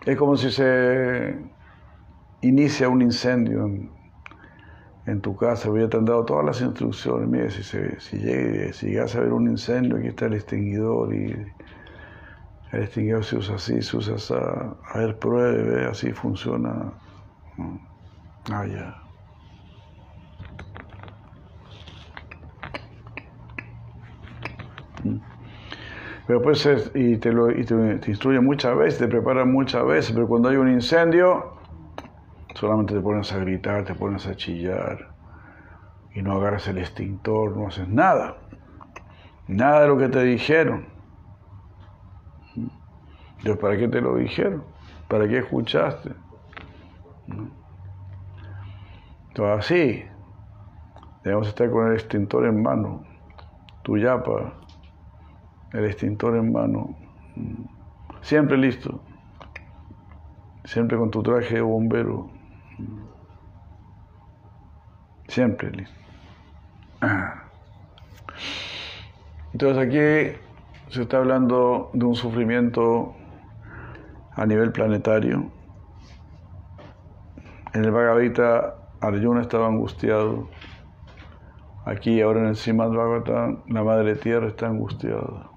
Es 0.05 0.17
como 0.17 0.35
si 0.35 0.51
se 0.51 1.39
inicia 2.41 2.89
un 2.89 3.01
incendio 3.01 3.65
en, 3.65 3.94
tu 5.21 5.35
casa, 5.35 5.69
ya 5.77 5.87
te 5.87 5.97
han 5.97 6.05
dado 6.05 6.25
todas 6.25 6.45
las 6.45 6.61
instrucciones. 6.61 7.27
Mire, 7.29 7.49
si, 7.51 7.63
si, 7.63 8.17
llegas 8.17 9.15
a 9.15 9.19
ver 9.19 9.33
un 9.33 9.47
incendio, 9.47 9.97
aquí 9.97 10.07
está 10.07 10.25
el 10.25 10.33
extinguidor 10.33 11.13
y 11.13 11.31
el 12.71 12.81
extinguidor 12.83 13.23
se 13.23 13.37
usa 13.37 13.55
así, 13.55 13.81
se 13.81 13.97
usa 13.97 14.15
así. 14.15 14.33
A 14.33 14.97
ver, 14.97 15.19
pruebe, 15.19 15.85
así 15.85 16.11
funciona. 16.11 16.91
Ah, 18.51 18.65
ya. 18.65 18.95
Pero 26.25 26.41
pues, 26.41 26.67
y, 26.95 27.17
te, 27.17 27.31
lo, 27.31 27.51
y 27.51 27.63
te, 27.63 27.75
te 27.99 28.09
instruye 28.09 28.39
muchas 28.39 28.75
veces, 28.75 28.99
te 28.99 29.07
prepara 29.07 29.45
muchas 29.45 29.85
veces, 29.85 30.11
pero 30.13 30.27
cuando 30.27 30.49
hay 30.49 30.57
un 30.57 30.71
incendio, 30.71 31.54
solamente 32.55 32.93
te 32.93 33.01
pones 33.01 33.31
a 33.31 33.37
gritar, 33.37 33.83
te 33.85 33.93
pones 33.93 34.25
a 34.27 34.35
chillar, 34.35 35.13
y 36.13 36.21
no 36.21 36.33
agarras 36.33 36.67
el 36.67 36.77
extintor, 36.77 37.55
no 37.55 37.67
haces 37.67 37.87
nada. 37.87 38.37
Nada 39.47 39.81
de 39.81 39.87
lo 39.87 39.97
que 39.97 40.07
te 40.07 40.23
dijeron. 40.23 40.87
Entonces, 43.37 43.57
¿para 43.57 43.77
qué 43.77 43.87
te 43.87 44.01
lo 44.01 44.15
dijeron? 44.15 44.63
¿Para 45.07 45.27
qué 45.27 45.39
escuchaste? 45.39 46.11
Entonces, 49.27 49.59
así, 49.59 50.05
debemos 51.23 51.47
estar 51.47 51.69
con 51.69 51.87
el 51.87 51.93
extintor 51.93 52.45
en 52.45 52.63
mano, 52.63 53.03
tu 53.83 53.97
yapa, 53.97 54.53
el 55.73 55.85
extintor 55.85 56.37
en 56.37 56.53
mano, 56.53 56.95
siempre 58.21 58.57
listo, 58.57 59.01
siempre 60.63 60.97
con 60.97 61.11
tu 61.11 61.21
traje 61.21 61.55
de 61.55 61.61
bombero, 61.61 62.29
siempre. 65.35 65.85
Entonces 69.51 69.77
aquí 69.77 70.39
se 70.89 71.01
está 71.01 71.17
hablando 71.17 71.91
de 71.93 72.05
un 72.05 72.15
sufrimiento 72.15 73.13
a 74.33 74.45
nivel 74.45 74.71
planetario. 74.71 75.51
En 77.73 77.83
el 77.83 77.91
Bhagavata 77.91 78.75
Arjuna 79.01 79.41
estaba 79.41 79.67
angustiado. 79.67 80.49
Aquí 81.85 82.21
ahora 82.21 82.39
en 82.39 82.47
el 82.47 82.55
Simad 82.55 82.91
Bhagavatam 82.91 83.63
la 83.67 83.83
Madre 83.83 84.15
Tierra 84.15 84.47
está 84.47 84.67
angustiada. 84.67 85.49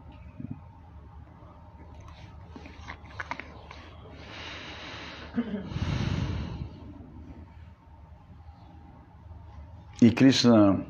Krishna 10.18 10.84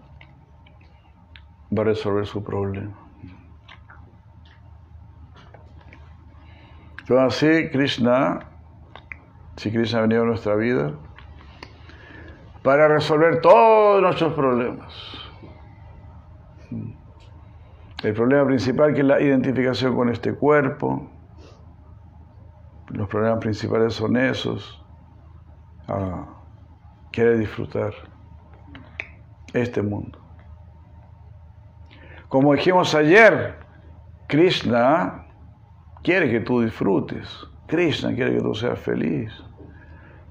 va 1.70 1.82
a 1.82 1.84
resolver 1.84 2.26
su 2.26 2.42
problema. 2.42 2.96
Entonces, 7.00 7.36
así 7.36 7.68
Krishna, 7.70 8.40
si 9.56 9.70
Krishna 9.70 9.98
ha 9.98 10.02
venido 10.02 10.22
a 10.22 10.24
nuestra 10.24 10.54
vida, 10.54 10.94
para 12.62 12.88
resolver 12.88 13.42
todos 13.42 14.00
nuestros 14.00 14.32
problemas. 14.32 14.94
El 18.02 18.14
problema 18.14 18.46
principal 18.46 18.94
que 18.94 19.00
es 19.00 19.06
la 19.06 19.20
identificación 19.20 19.94
con 19.94 20.08
este 20.08 20.32
cuerpo, 20.32 21.06
los 22.88 23.06
problemas 23.08 23.40
principales 23.40 23.92
son 23.92 24.16
esos. 24.16 24.82
Ah, 25.86 26.24
quiere 27.12 27.36
disfrutar 27.36 27.92
este 29.52 29.82
mundo. 29.82 30.18
Como 32.28 32.52
dijimos 32.54 32.94
ayer, 32.94 33.56
Krishna 34.26 35.26
quiere 36.02 36.30
que 36.30 36.40
tú 36.40 36.60
disfrutes. 36.60 37.26
Krishna 37.66 38.14
quiere 38.14 38.36
que 38.36 38.42
tú 38.42 38.54
seas 38.54 38.78
feliz. 38.78 39.32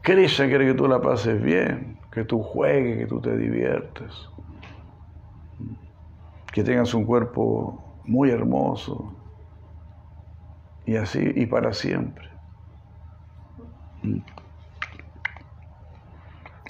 Krishna 0.01 0.47
quiere 0.47 0.67
que 0.67 0.73
tú 0.73 0.88
la 0.88 1.01
pases 1.01 1.41
bien, 1.41 1.99
que 2.12 2.23
tú 2.23 2.41
juegues, 2.41 2.99
que 2.99 3.08
tú 3.08 3.19
te 3.19 3.36
diviertes. 3.36 4.13
Que 6.53 6.63
tengas 6.63 6.93
un 6.93 7.06
cuerpo 7.06 8.01
muy 8.06 8.30
hermoso. 8.30 9.13
Y 10.86 10.95
así, 10.95 11.32
y 11.36 11.45
para 11.47 11.73
siempre. 11.73 12.30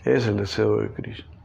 Es 0.03 0.25
el 0.27 0.37
deseo 0.37 0.77
de 0.77 0.93
Krishna. 0.93 1.36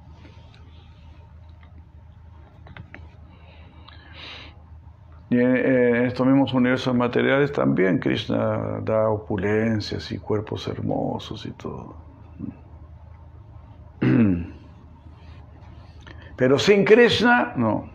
Y 5.32 5.40
en, 5.40 6.04
estos 6.04 6.26
mismos 6.26 6.52
universos 6.52 6.94
materiales 6.94 7.50
también 7.52 7.98
Krishna 7.98 8.80
da 8.82 9.08
opulencias 9.08 10.12
y 10.12 10.18
cuerpos 10.18 10.68
hermosos 10.68 11.46
y 11.46 11.52
todo. 11.52 11.96
Pero 16.36 16.58
sin 16.58 16.84
Krishna, 16.84 17.54
no, 17.56 17.90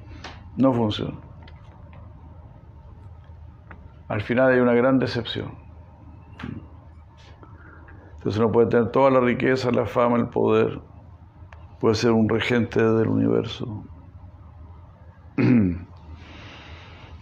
no 0.56 0.74
funciona. 0.74 1.20
Al 4.08 4.22
final 4.22 4.54
hay 4.54 4.60
una 4.60 4.74
gran 4.74 4.98
decepción. 4.98 5.52
Entonces 8.16 8.40
uno 8.40 8.52
puede 8.52 8.70
tener 8.70 8.90
toda 8.90 9.12
la 9.12 9.20
riqueza, 9.20 9.70
la 9.70 9.86
fama, 9.86 10.18
el 10.18 10.30
poder, 10.30 10.82
puede 11.80 11.94
ser 11.94 12.14
un 12.14 12.28
regente 12.28 12.82
del 12.82 13.10
universo. 13.10 13.84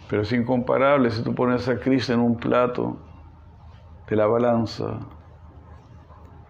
Pero 0.09 0.21
es 0.21 0.31
incomparable 0.31 1.09
si 1.09 1.23
tú 1.23 1.33
pones 1.33 1.67
a 1.67 1.79
Cristo 1.79 2.13
en 2.13 2.19
un 2.19 2.37
plato 2.37 2.97
de 4.07 4.15
la 4.15 4.27
balanza, 4.27 4.99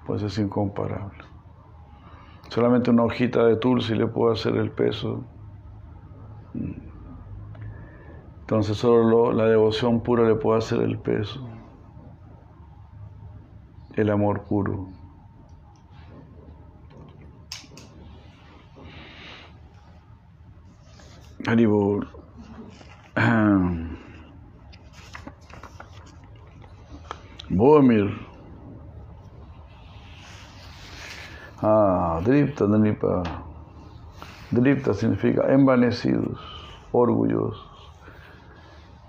pues 0.06 0.22
es 0.24 0.38
incomparable. 0.38 1.24
Solamente 2.50 2.92
una 2.92 3.04
hojita 3.04 3.46
de 3.46 3.56
tulsi 3.56 3.96
le 3.96 4.08
puede 4.08 4.34
hacer 4.34 4.56
el 4.58 4.72
peso. 4.72 5.24
Entonces 8.42 8.78
solo 8.78 9.32
la 9.32 9.46
devoción 9.46 10.02
pura 10.02 10.28
le 10.28 10.36
puede 10.36 10.60
hacer 10.60 10.82
el 10.82 11.00
peso 11.00 11.56
el 13.96 14.10
amor 14.10 14.44
puro. 14.44 14.90
Haribol. 21.48 22.25
Bomir. 27.50 28.12
Ah, 31.62 32.20
Dripta, 32.24 32.66
Dripa. 32.66 33.24
Dripta 34.52 34.94
significa 34.94 35.52
envanecidos, 35.52 36.40
orgullosos. 36.92 37.72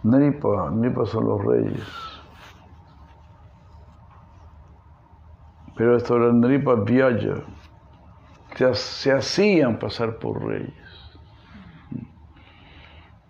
Nipa, 0.04 0.70
Nipa 0.70 1.04
son 1.06 1.26
los 1.26 1.44
reyes. 1.44 1.88
Pero 5.76 5.96
estos 5.96 6.32
Nripa 6.32 6.76
que 8.54 8.74
se 8.74 9.12
hacían 9.12 9.78
pasar 9.78 10.18
por 10.18 10.42
reyes. 10.42 10.85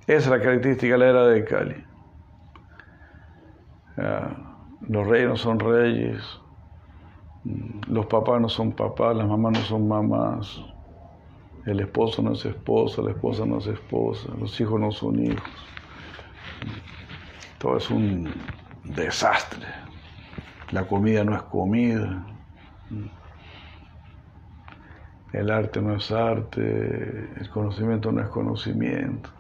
Esa 0.07 0.17
es 0.17 0.27
la 0.29 0.41
característica 0.41 0.93
de 0.93 0.99
la 0.99 1.09
era 1.09 1.27
de 1.27 1.45
Cali. 1.45 1.85
Los 4.89 5.07
reyes 5.07 5.29
no 5.29 5.37
son 5.37 5.59
reyes, 5.59 6.23
los 7.89 8.07
papás 8.07 8.41
no 8.41 8.49
son 8.49 8.73
papás, 8.73 9.17
las 9.17 9.27
mamás 9.27 9.53
no 9.55 9.65
son 9.65 9.89
mamás, 9.89 10.61
el 11.65 11.81
esposo 11.81 12.23
no 12.23 12.33
es 12.33 12.45
esposa, 12.45 13.03
la 13.03 13.11
esposa 13.11 13.45
no 13.47 13.59
es 13.59 13.67
esposa, 13.67 14.29
los 14.39 14.61
hijos 14.61 14.79
no 14.79 14.93
son 14.93 15.25
hijos. 15.25 15.67
Todo 17.59 17.79
es 17.79 17.91
un 17.91 18.33
desastre. 18.85 19.67
La 20.71 20.87
comida 20.87 21.25
no 21.25 21.35
es 21.35 21.43
comida. 21.43 22.25
El 25.33 25.51
arte 25.51 25.83
no 25.83 25.97
es 25.97 26.13
arte, 26.13 27.31
el 27.41 27.51
conocimiento 27.51 28.13
no 28.13 28.23
es 28.23 28.29
conocimiento. 28.29 29.31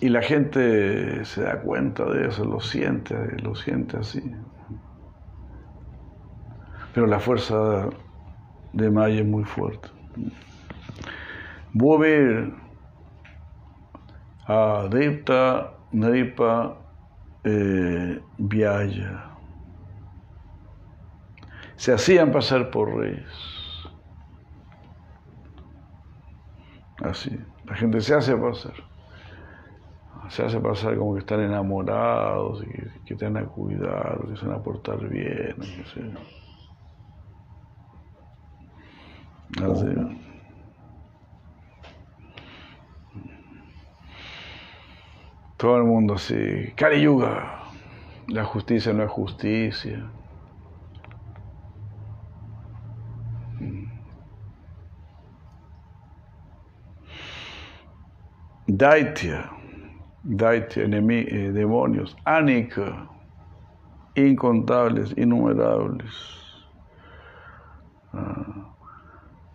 Y 0.00 0.08
la 0.08 0.20
gente 0.22 1.24
se 1.24 1.42
da 1.42 1.60
cuenta 1.60 2.04
de 2.04 2.28
eso, 2.28 2.44
lo 2.44 2.60
siente, 2.60 3.14
lo 3.40 3.54
siente 3.54 3.96
así. 3.96 4.20
Pero 6.92 7.06
la 7.06 7.18
fuerza 7.18 7.88
de 8.72 8.90
Maya 8.90 9.20
es 9.20 9.26
muy 9.26 9.44
fuerte. 9.44 9.88
Bobir, 11.72 12.52
Adipta, 14.46 15.72
Nripa, 15.92 16.76
eh, 17.44 18.20
Vyaya. 18.38 19.30
Se 21.76 21.92
hacían 21.92 22.32
pasar 22.32 22.70
por 22.70 22.94
reyes. 22.96 23.61
Así, 27.02 27.36
la 27.64 27.74
gente 27.74 28.00
se 28.00 28.14
hace 28.14 28.36
pasar. 28.36 28.74
Se 30.28 30.44
hace 30.44 30.60
pasar 30.60 30.96
como 30.96 31.14
que 31.14 31.20
están 31.20 31.40
enamorados 31.40 32.62
y 32.64 33.00
que, 33.04 33.16
te 33.16 33.24
van 33.24 33.38
a 33.38 33.44
cuidar, 33.46 34.20
que 34.28 34.36
se 34.36 34.46
van 34.46 34.58
a 34.58 34.62
portar 34.62 35.08
bien, 35.08 35.56
Así. 39.58 39.88
Todo 45.56 45.76
el 45.76 45.84
mundo 45.84 46.14
así. 46.14 46.72
Kali 46.76 47.02
Yuga. 47.02 47.58
La 48.28 48.44
justicia 48.44 48.92
no 48.92 49.02
es 49.02 49.10
justicia. 49.10 50.10
Daitya, 58.82 59.48
Daitya, 60.24 60.82
eh, 60.82 61.52
demonios, 61.52 62.16
Anika, 62.26 63.06
incontables, 64.16 65.12
innumerables, 65.16 66.16
uh, 68.12 68.64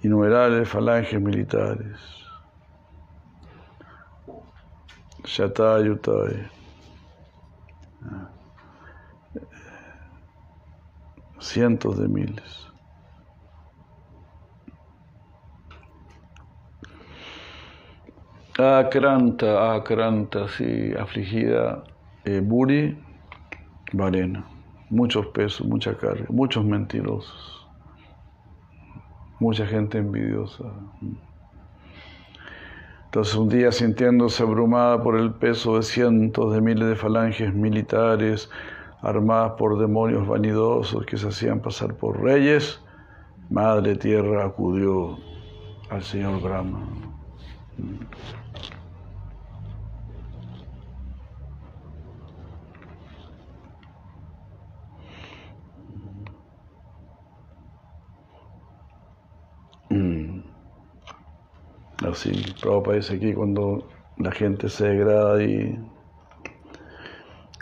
innumerables 0.01 0.69
falanges 0.69 1.21
militares, 1.21 1.99
Shatayutai, 5.25 6.49
uh, 8.05 8.27
cientos 11.41 11.97
de 11.97 12.07
miles. 12.07 12.67
Akranta, 18.57 19.75
Akranta, 19.75 20.47
sí, 20.47 20.91
afligida, 20.99 21.83
eh, 22.25 22.41
Buri, 22.43 22.97
Varena. 23.93 24.45
Muchos 24.89 25.27
pesos, 25.27 25.67
mucha 25.67 25.95
carga, 25.95 26.25
muchos 26.29 26.65
mentirosos, 26.65 27.67
mucha 29.39 29.67
gente 29.67 29.99
envidiosa. 29.99 30.63
Entonces 33.05 33.35
un 33.35 33.49
día 33.49 33.71
sintiéndose 33.71 34.41
abrumada 34.41 35.03
por 35.03 35.17
el 35.17 35.33
peso 35.33 35.75
de 35.75 35.83
cientos 35.83 36.51
de 36.51 36.59
miles 36.59 36.87
de 36.87 36.95
falanges 36.95 37.53
militares 37.53 38.49
armadas 39.03 39.51
por 39.59 39.77
demonios 39.77 40.27
vanidosos 40.27 41.05
que 41.05 41.17
se 41.17 41.27
hacían 41.27 41.59
pasar 41.59 41.93
por 41.93 42.23
reyes, 42.23 42.81
Madre 43.51 43.95
Tierra 43.95 44.45
acudió 44.45 45.19
al 45.91 46.01
Señor 46.01 46.41
Brahma. 46.41 46.79
Así, 62.09 62.31
Prabhupada 62.61 62.97
dice 62.97 63.15
aquí 63.15 63.33
cuando 63.33 63.87
la 64.17 64.31
gente 64.31 64.69
se 64.69 64.87
degrada 64.87 65.43
y 65.43 65.77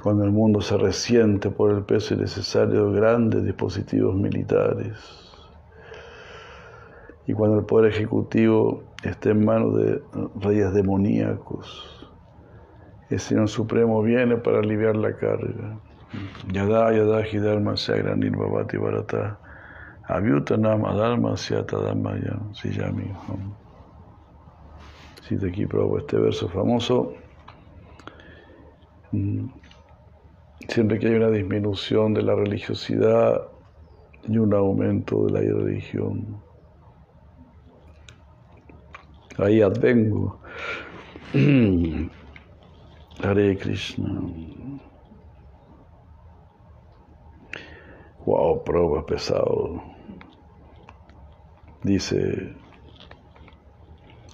cuando 0.02 0.24
el 0.24 0.32
mundo 0.32 0.62
se 0.62 0.78
resiente 0.78 1.50
por 1.50 1.72
el 1.72 1.84
peso 1.84 2.14
innecesario 2.14 2.92
de 2.92 3.00
grandes 3.00 3.44
dispositivos 3.44 4.16
militares 4.16 5.26
y 7.28 7.34
cuando 7.34 7.60
el 7.60 7.66
poder 7.66 7.92
ejecutivo 7.92 8.84
está 9.04 9.32
en 9.32 9.46
manos 9.46 9.76
de 9.78 10.02
reyes 10.42 10.74
demoníacos, 10.74 12.08
el 13.10 13.20
Señor 13.20 13.50
Supremo 13.50 14.02
viene 14.04 14.38
para 14.38 14.60
aliviar 14.60 14.96
la 14.96 15.16
carga. 15.16 15.80
Yada, 16.52 16.92
nirvavati, 18.16 18.78
barata. 18.78 19.40
Adalma 20.08 21.36
Syatadamaya 21.36 22.38
Siyami. 22.54 23.12
Cita 25.28 25.48
aquí 25.48 25.66
este 25.98 26.18
verso 26.18 26.48
famoso. 26.50 27.14
Mm, 29.12 29.48
siempre 30.68 31.00
que 31.00 31.08
hay 31.08 31.16
una 31.16 31.32
disminución 31.32 32.14
de 32.14 32.22
la 32.22 32.36
religiosidad 32.36 33.48
y 34.28 34.38
un 34.38 34.54
aumento 34.54 35.26
de 35.26 35.32
la 35.32 35.44
irreligión. 35.44 36.44
Ahí 39.40 39.64
advengo. 39.64 40.40
Hare 43.24 43.58
Krishna. 43.58 44.22
Wow, 48.28 48.64
prueba 48.64 49.04
pesado. 49.08 49.82
Dice, 51.82 52.56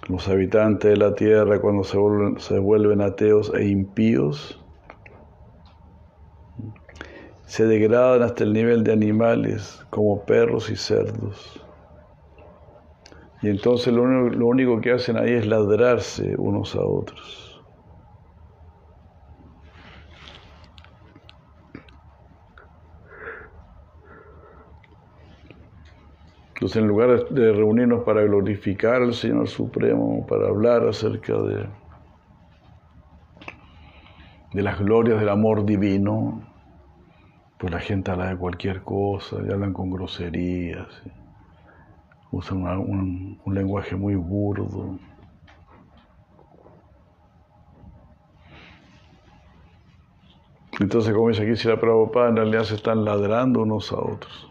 los 0.07 0.27
habitantes 0.27 0.91
de 0.91 0.97
la 0.97 1.13
tierra 1.13 1.59
cuando 1.59 1.83
se 1.83 2.59
vuelven, 2.59 3.01
ateos 3.01 3.51
e 3.53 3.67
impíos, 3.67 4.59
se 7.45 7.65
degradan 7.65 8.23
hasta 8.23 8.43
el 8.43 8.53
nivel 8.53 8.83
de 8.83 8.93
animales 8.93 9.85
como 9.89 10.25
perros 10.25 10.69
y 10.69 10.75
cerdos. 10.75 11.61
Y 13.41 13.49
entonces 13.49 13.93
lo 13.93 14.03
único, 14.03 14.35
lo 14.37 14.47
único 14.47 14.81
que 14.81 14.91
hacen 14.91 15.17
ahí 15.17 15.33
es 15.33 15.47
ladrarse 15.47 16.35
unos 16.37 16.75
a 16.75 16.85
otros. 16.85 17.40
Entonces, 26.62 26.84
en 26.84 26.88
lugar 26.88 27.28
de 27.30 27.54
reunirnos 27.54 28.04
para 28.04 28.21
glorificar 28.21 29.02
al 29.02 29.15
Señor 29.15 29.47
Supremo, 29.47 30.28
para 30.28 30.47
hablar 30.47 30.88
acerca 30.88 31.34
de, 31.34 31.65
las 34.62 34.78
glorias 34.80 35.19
del 35.19 35.30
amor 35.30 35.65
divino, 35.65 36.43
pues 37.58 37.74
la 37.74 37.80
gente 37.80 38.12
habla 38.12 38.30
de 38.30 38.38
cualquier 38.38 38.84
cosa, 38.84 39.38
y 39.43 39.52
hablan 39.52 39.74
con 39.74 39.89
groserías, 39.89 40.86
usan 42.30 42.62
un, 42.62 43.41
lenguaje 43.47 43.95
muy 43.95 44.13
burdo. 44.13 45.00
Entonces, 50.80 51.12
como 51.12 51.30
dice 51.30 51.41
aquí, 51.41 51.56
si 51.56 51.67
la 51.67 51.80
Prabhupada, 51.80 52.30
en 52.30 52.36
realidad 52.36 52.65
se 52.65 52.76
están 52.76 53.04
ladrando 53.04 53.63
unos 53.63 53.91
a 53.91 53.95
otros 53.95 54.50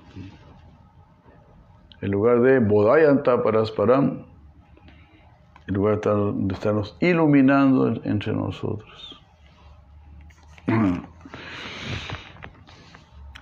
en 2.03 2.11
lugar 2.11 2.41
de 2.41 2.59
Bodhayanta 2.59 3.43
Parasparam, 3.43 4.25
en 5.67 5.75
lugar 5.75 6.01
de 6.01 6.55
estarnos 6.55 6.97
iluminando 7.01 8.01
entre 8.05 8.33
nosotros. 8.33 9.21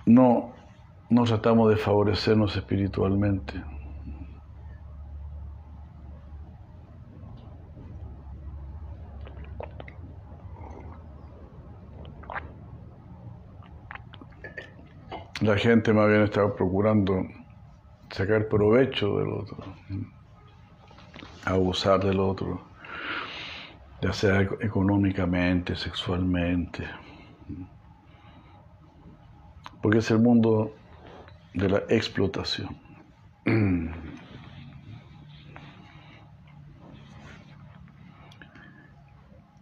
No, 0.05 0.53
no 1.11 1.23
tratamos 1.23 1.69
de 1.69 1.77
favorecernos 1.77 2.55
espiritualmente. 2.55 3.63
La 15.41 15.55
gente 15.57 15.93
más 15.93 16.09
bien 16.09 16.23
está 16.23 16.51
procurando 16.55 17.23
sacar 18.11 18.47
provecho 18.47 19.17
del 19.19 19.29
otro, 19.29 19.57
abusar 21.45 22.03
del 22.03 22.19
otro, 22.19 22.61
ya 24.01 24.13
sea 24.13 24.41
económicamente, 24.41 25.75
sexualmente, 25.75 26.87
porque 29.81 29.99
es 29.99 30.11
el 30.11 30.19
mundo 30.19 30.75
de 31.53 31.69
la 31.69 31.83
explotación. 31.89 32.77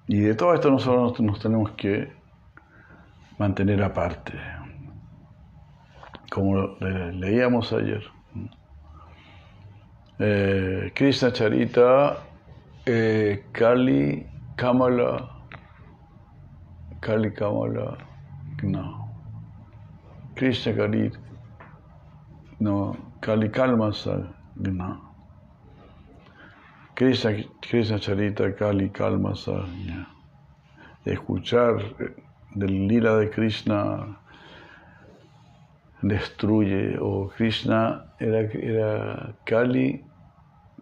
Y 0.10 0.20
de 0.22 0.36
todo 0.36 0.54
esto 0.54 0.72
nosotros 0.72 1.20
nos 1.20 1.40
tenemos 1.40 1.72
que 1.72 2.14
mantener 3.38 3.84
aparte, 3.84 4.34
como 6.32 6.78
leíamos 6.80 7.74
ayer. 7.74 8.17
Eh, 10.20 10.90
Krishna 10.96 11.30
Charita 11.30 12.18
eh, 12.88 13.44
Kali 13.54 14.26
Kamala, 14.58 15.30
Kali 17.00 17.30
Kamala, 17.30 17.96
no. 18.64 19.10
Krishna 20.36 20.74
Kali, 20.74 21.12
no. 22.60 22.98
Kali 23.22 23.50
Kalmasa, 23.50 24.34
no. 24.56 25.02
Krishna, 26.96 27.44
Krishna 27.62 28.00
Charita 28.00 28.58
Kali 28.58 28.90
Kalmasa, 28.90 29.70
Escuchar 31.06 31.80
del 32.58 32.88
lila 32.88 33.20
de 33.20 33.30
Krishna 33.30 34.18
destruye, 36.02 36.98
o 37.00 37.30
Krishna 37.30 38.14
era, 38.20 38.42
era 38.52 39.36
Kali 39.46 40.04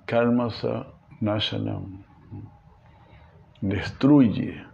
Kalmasa 0.06 0.88
Nashanam, 1.21 2.04
destruye 3.62 4.65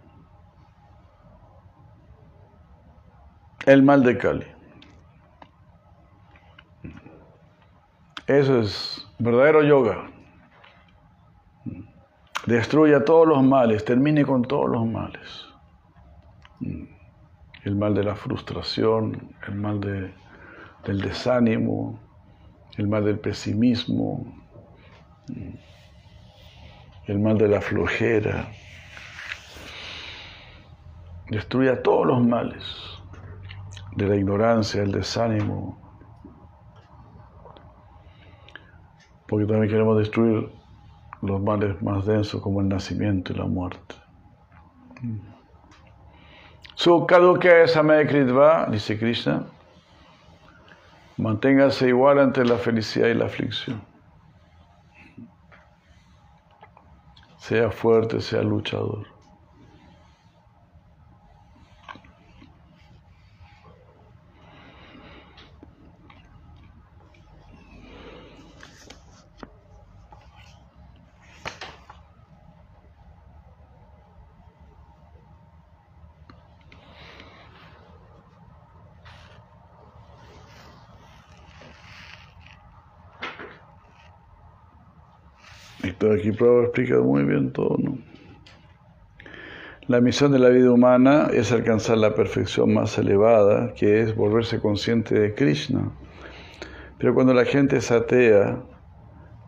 el 3.66 3.82
mal 3.82 4.02
de 4.02 4.18
Kali. 4.18 4.46
Eso 8.26 8.60
es 8.60 9.06
verdadero 9.18 9.62
yoga. 9.62 10.08
Destruye 12.46 12.98
todos 13.00 13.28
los 13.28 13.42
males, 13.42 13.84
termine 13.84 14.24
con 14.24 14.42
todos 14.42 14.68
los 14.68 14.86
males. 14.86 15.46
El 17.64 17.76
mal 17.76 17.94
de 17.94 18.02
la 18.02 18.16
frustración, 18.16 19.36
el 19.46 19.54
mal 19.54 19.80
de, 19.80 20.12
del 20.84 21.00
desánimo, 21.00 21.98
el 22.76 22.88
mal 22.88 23.04
del 23.04 23.18
pesimismo, 23.18 24.24
el 27.06 27.18
mal 27.18 27.38
de 27.38 27.48
la 27.48 27.60
flojera. 27.60 28.48
Destruye 31.28 31.74
todos 31.76 32.06
los 32.06 32.26
males 32.26 32.64
de 33.96 34.06
la 34.06 34.16
ignorancia, 34.16 34.82
el 34.82 34.92
desánimo, 34.92 35.78
porque 39.28 39.46
también 39.46 39.70
queremos 39.70 39.98
destruir 39.98 40.50
los 41.22 41.40
males 41.40 41.80
más 41.80 42.04
densos 42.04 42.42
como 42.42 42.60
el 42.60 42.68
nacimiento 42.68 43.32
y 43.32 43.36
la 43.36 43.46
muerte. 43.46 43.94
Su 46.74 47.06
que 47.40 47.68
Samekritva, 47.68 48.66
dice 48.70 48.98
Krishna, 48.98 49.46
manténgase 51.16 51.88
igual 51.88 52.18
entre 52.18 52.44
la 52.44 52.56
felicidad 52.56 53.08
y 53.08 53.14
la 53.14 53.26
aflicción. 53.26 53.82
Sea 57.38 57.70
fuerte, 57.70 58.20
sea 58.20 58.42
luchador. 58.42 59.12
aquí 86.10 86.31
Prabhupada 86.42 86.64
explica 86.64 87.00
muy 87.00 87.24
bien 87.24 87.52
todo, 87.52 87.76
¿no? 87.78 87.98
La 89.86 90.00
misión 90.00 90.32
de 90.32 90.38
la 90.38 90.48
vida 90.48 90.70
humana 90.70 91.28
es 91.32 91.52
alcanzar 91.52 91.98
la 91.98 92.14
perfección 92.14 92.72
más 92.74 92.98
elevada, 92.98 93.74
que 93.74 94.00
es 94.00 94.16
volverse 94.16 94.60
consciente 94.60 95.18
de 95.18 95.34
Krishna. 95.34 95.92
Pero 96.98 97.14
cuando 97.14 97.34
la 97.34 97.44
gente 97.44 97.76
es 97.76 97.90
atea 97.90 98.62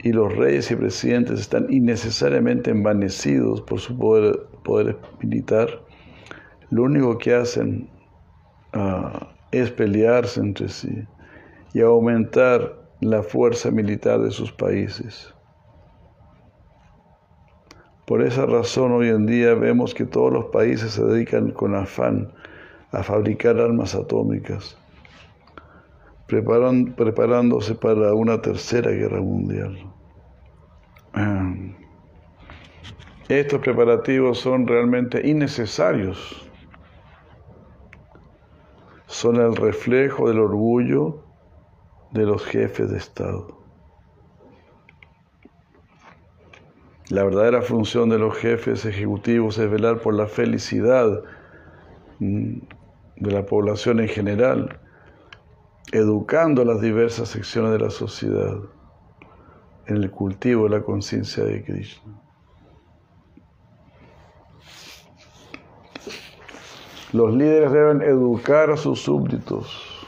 y 0.01 0.13
los 0.13 0.37
reyes 0.37 0.71
y 0.71 0.77
presidentes 0.77 1.41
están 1.41 1.67
innecesariamente 1.69 2.71
envanecidos 2.71 3.61
por 3.63 3.81
su 3.81 3.97
poder, 3.97 4.41
poder 4.65 4.97
militar, 5.21 5.83
lo 6.71 6.85
único 6.85 7.19
que 7.19 7.35
hacen 7.35 7.89
ah, 8.73 9.35
es 9.51 9.71
pelearse 9.71 10.41
entre 10.41 10.69
sí 10.69 11.07
y 11.73 11.81
aumentar 11.81 12.77
la 13.01 13.23
fuerza 13.23 13.71
militar 13.71 14.21
de 14.21 14.31
sus 14.31 14.53
países. 14.53 15.34
Por 18.07 18.21
esa 18.23 18.45
razón 18.45 18.93
hoy 18.93 19.09
en 19.09 19.25
día 19.25 19.55
vemos 19.55 19.95
que 19.95 20.05
todos 20.05 20.31
los 20.33 20.47
países 20.47 20.93
se 20.93 21.05
dedican 21.05 21.53
con 21.53 21.75
afán 21.75 22.33
a 22.93 23.03
fabricar 23.03 23.59
armas 23.59 23.95
atómicas, 23.95 24.77
preparándose 26.27 27.75
para 27.75 28.13
una 28.13 28.43
tercera 28.43 28.91
guerra 28.91 29.21
mundial. 29.21 29.91
Ah. 31.15 31.55
Estos 33.29 33.61
preparativos 33.61 34.39
son 34.39 34.67
realmente 34.67 35.27
innecesarios. 35.27 36.51
Son 39.07 39.37
el 39.37 39.57
reflejo 39.57 40.29
del 40.29 40.41
orgullo 40.41 41.25
de 42.11 42.27
los 42.27 42.45
jefes 42.45 42.91
de 42.91 42.99
Estado. 42.99 43.64
La 47.11 47.23
verdadera 47.23 47.61
función 47.61 48.09
de 48.09 48.19
los 48.19 48.35
jefes 48.37 48.87
ejecutivos 48.87 49.59
es 49.59 49.71
velar 49.71 50.01
por 50.01 50.15
la 50.15 50.27
felicidad 50.27 51.23
mm, 52.19 52.59
de 53.17 53.31
la 53.31 53.45
población 53.45 54.01
en 54.01 54.09
general, 54.09 54.81
educando 55.93 56.65
las 56.65 56.81
diversas 56.81 57.29
secciones 57.29 57.73
de 57.73 57.79
la 57.79 57.91
sociedad 57.91 58.57
en 59.87 59.97
el 59.99 60.11
cultivo 60.11 60.65
de 60.65 60.71
la 60.71 60.83
conciencia 60.83 61.45
de 61.45 61.63
Krishna. 61.63 62.21
Los 67.13 67.35
líderes 67.35 67.71
deben 67.71 68.01
educar 68.01 68.71
a 68.71 68.79
sus 68.79 69.03
súbditos, 69.03 70.07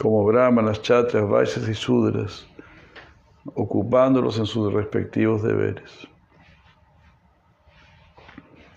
como 0.00 0.24
brahmanas, 0.24 0.80
chatras, 0.80 1.28
vaishyas 1.28 1.68
y 1.68 1.74
sudras, 1.74 2.46
ocupándolos 3.54 4.38
en 4.38 4.46
sus 4.46 4.72
respectivos 4.72 5.42
deberes 5.42 6.08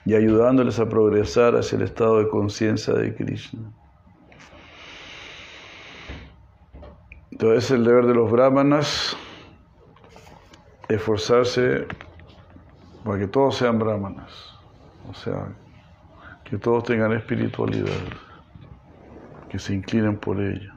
y 0.05 0.15
ayudándoles 0.15 0.79
a 0.79 0.89
progresar 0.89 1.55
hacia 1.55 1.75
el 1.75 1.83
estado 1.83 2.19
de 2.19 2.29
conciencia 2.29 2.93
de 2.93 3.13
Krishna. 3.15 3.71
Entonces 7.31 7.71
el 7.71 7.83
deber 7.85 8.05
de 8.05 8.15
los 8.15 8.31
brahmanas 8.31 9.15
esforzarse 10.89 11.87
para 13.03 13.19
que 13.19 13.27
todos 13.27 13.55
sean 13.55 13.79
brahmanas, 13.79 14.55
o 15.09 15.13
sea, 15.13 15.55
que 16.43 16.57
todos 16.57 16.83
tengan 16.83 17.13
espiritualidad, 17.13 17.93
que 19.49 19.59
se 19.59 19.75
inclinen 19.75 20.17
por 20.17 20.41
ella. 20.41 20.73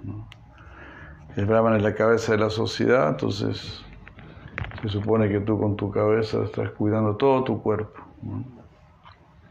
El 1.37 1.47
Brahman 1.47 1.77
es 1.77 1.83
la 1.83 1.95
cabeza 1.95 2.33
de 2.33 2.39
la 2.39 2.51
sociedad, 2.51 3.09
entonces 3.09 3.83
se 4.83 4.89
supone 4.89 5.31
que 5.31 5.41
tú 5.41 5.59
con 5.59 5.77
tu 5.77 5.91
cabeza 5.91 6.45
estás 6.45 6.71
cuidando 6.73 7.17
todo 7.17 7.45
tu 7.45 7.63
cuerpo. 7.63 8.01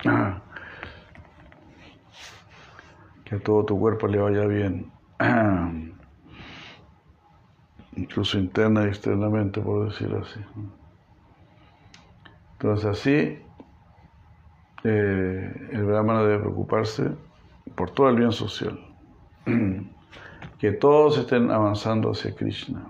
Que 3.26 3.36
a 3.36 3.40
todo 3.40 3.64
tu 3.64 3.80
cuerpo 3.80 4.08
le 4.08 4.18
vaya 4.20 4.46
bien. 4.46 4.92
Incluso 7.96 8.38
interna 8.38 8.84
y 8.84 8.88
externamente, 8.88 9.62
por 9.62 9.88
decirlo 9.88 10.20
así. 10.20 10.42
Entonces 12.54 12.86
así, 12.86 13.40
eh, 14.84 15.70
el 15.72 15.86
Brahman 15.86 16.28
debe 16.28 16.40
preocuparse 16.40 17.12
por 17.74 17.92
todo 17.92 18.10
el 18.10 18.18
bien 18.18 18.34
social. 18.34 18.78
que 20.62 20.72
todos 20.72 21.18
estén 21.18 21.50
avanzando 21.50 22.12
hacia 22.12 22.36
Krishna. 22.36 22.86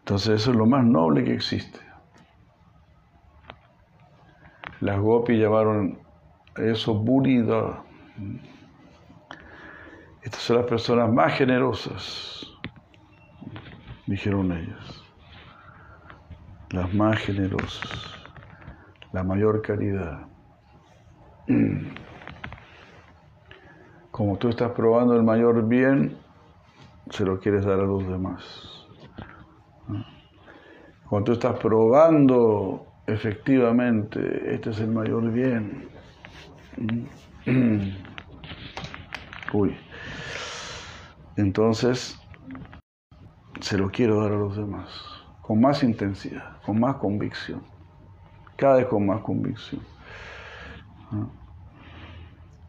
Entonces 0.00 0.42
eso 0.42 0.50
es 0.50 0.56
lo 0.58 0.66
más 0.66 0.84
noble 0.84 1.24
que 1.24 1.32
existe. 1.32 1.80
Las 4.80 5.00
gopis 5.00 5.38
llamaron 5.40 5.98
eso 6.56 6.92
burida. 6.92 7.82
Estas 10.20 10.42
son 10.42 10.56
las 10.58 10.66
personas 10.66 11.10
más 11.10 11.32
generosas, 11.38 12.46
dijeron 14.06 14.52
ellas. 14.52 15.02
Las 16.68 16.92
más 16.92 17.18
generosas 17.18 18.19
la 19.12 19.24
mayor 19.24 19.62
caridad. 19.62 20.26
como 24.10 24.36
tú 24.36 24.48
estás 24.48 24.72
probando 24.72 25.14
el 25.14 25.22
mayor 25.22 25.66
bien, 25.66 26.16
se 27.10 27.24
lo 27.24 27.40
quieres 27.40 27.64
dar 27.64 27.80
a 27.80 27.84
los 27.84 28.06
demás. 28.06 28.86
Cuando 31.08 31.24
tú 31.24 31.32
estás 31.32 31.58
probando 31.58 32.86
efectivamente, 33.06 34.54
este 34.54 34.70
es 34.70 34.80
el 34.80 34.90
mayor 34.92 35.32
bien. 35.32 35.88
Uy. 39.52 39.76
Entonces, 41.36 42.20
se 43.60 43.78
lo 43.78 43.90
quiero 43.90 44.20
dar 44.22 44.32
a 44.32 44.36
los 44.36 44.56
demás, 44.56 44.88
con 45.42 45.60
más 45.60 45.82
intensidad, 45.82 46.60
con 46.64 46.78
más 46.78 46.96
convicción, 46.96 47.62
cada 48.60 48.76
vez 48.76 48.86
con 48.86 49.06
más 49.06 49.22
convicción. 49.22 49.80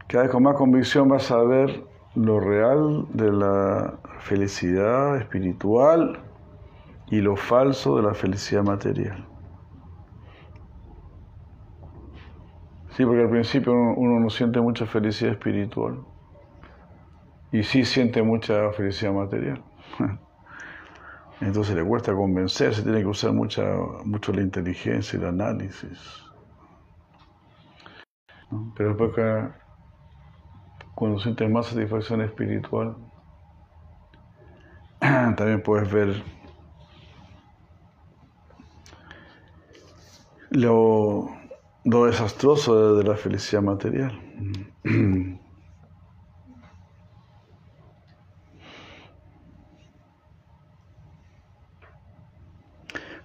Cada 0.08 0.24
vez 0.24 0.32
con 0.32 0.42
más 0.42 0.56
convicción 0.56 1.06
vas 1.06 1.30
a 1.30 1.42
ver 1.42 1.84
lo 2.14 2.40
real 2.40 3.06
de 3.12 3.30
la 3.30 3.98
felicidad 4.20 5.18
espiritual 5.18 6.18
y 7.08 7.20
lo 7.20 7.36
falso 7.36 7.96
de 7.96 8.02
la 8.04 8.14
felicidad 8.14 8.62
material. 8.62 9.26
Sí, 12.96 13.04
porque 13.04 13.22
al 13.22 13.30
principio 13.30 13.72
uno, 13.74 14.18
no 14.18 14.30
siente 14.30 14.60
mucha 14.60 14.86
felicidad 14.86 15.32
espiritual 15.32 15.98
y 17.50 17.62
sí 17.62 17.84
siente 17.84 18.22
mucha 18.22 18.72
felicidad 18.72 19.12
material. 19.12 19.62
Entonces 21.42 21.74
le 21.74 21.84
cuesta 21.84 22.14
convencerse, 22.14 22.82
tiene 22.82 23.00
que 23.00 23.06
usar 23.06 23.32
mucha, 23.32 23.64
mucho 24.04 24.32
la 24.32 24.42
inteligencia 24.42 25.18
y 25.18 25.22
el 25.22 25.28
análisis. 25.28 25.98
Pero 28.76 28.94
después 28.94 29.50
cuando 30.94 31.18
sientes 31.18 31.50
más 31.50 31.66
satisfacción 31.66 32.20
espiritual, 32.20 32.96
también 35.00 35.62
puedes 35.64 35.90
ver 35.90 36.22
lo, 40.50 41.28
desastroso 41.82 42.98
de, 42.98 43.02
la 43.02 43.16
felicidad 43.16 43.62
material. 43.62 44.12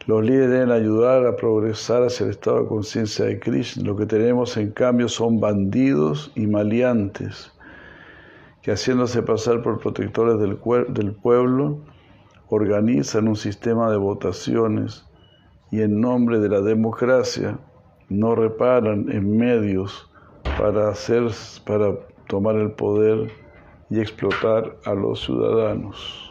Los 0.07 0.23
líderes 0.23 0.51
deben 0.51 0.71
ayudar 0.71 1.25
a 1.25 1.35
progresar 1.35 2.03
hacia 2.03 2.23
el 2.23 2.29
estado 2.29 2.61
de 2.61 2.67
conciencia 2.67 3.25
de 3.25 3.41
Krishna. 3.41 3.83
Lo 3.83 3.97
que 3.97 4.05
tenemos 4.05 4.55
en 4.55 4.71
cambio 4.71 5.09
son 5.09 5.41
bandidos 5.41 6.31
y 6.33 6.47
maleantes 6.47 7.51
que 8.61 8.71
haciéndose 8.71 9.21
pasar 9.21 9.61
por 9.61 9.79
protectores 9.79 10.39
del, 10.39 10.59
del 10.93 11.11
pueblo, 11.13 11.79
organizan 12.47 13.27
un 13.27 13.35
sistema 13.35 13.91
de 13.91 13.97
votaciones 13.97 15.05
y 15.71 15.81
en 15.81 15.99
nombre 15.99 16.39
de 16.39 16.49
la 16.49 16.61
democracia 16.61 17.59
no 18.07 18.33
reparan 18.33 19.11
en 19.11 19.37
medios 19.37 20.09
para, 20.57 20.87
hacer, 20.87 21.29
para 21.65 21.95
tomar 22.27 22.55
el 22.55 22.71
poder 22.71 23.29
y 23.89 23.99
explotar 23.99 24.77
a 24.85 24.93
los 24.93 25.25
ciudadanos. 25.25 26.26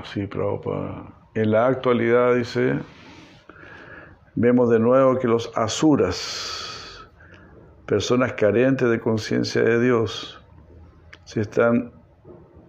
Así, 0.00 0.26
Prabhupada. 0.26 1.12
En 1.34 1.50
la 1.50 1.66
actualidad, 1.66 2.34
dice, 2.34 2.78
vemos 4.34 4.70
de 4.70 4.78
nuevo 4.78 5.18
que 5.18 5.28
los 5.28 5.52
asuras, 5.54 7.06
personas 7.86 8.32
carentes 8.32 8.88
de 8.88 8.98
conciencia 8.98 9.62
de 9.62 9.78
Dios, 9.80 10.40
se 11.24 11.42
están, 11.42 11.92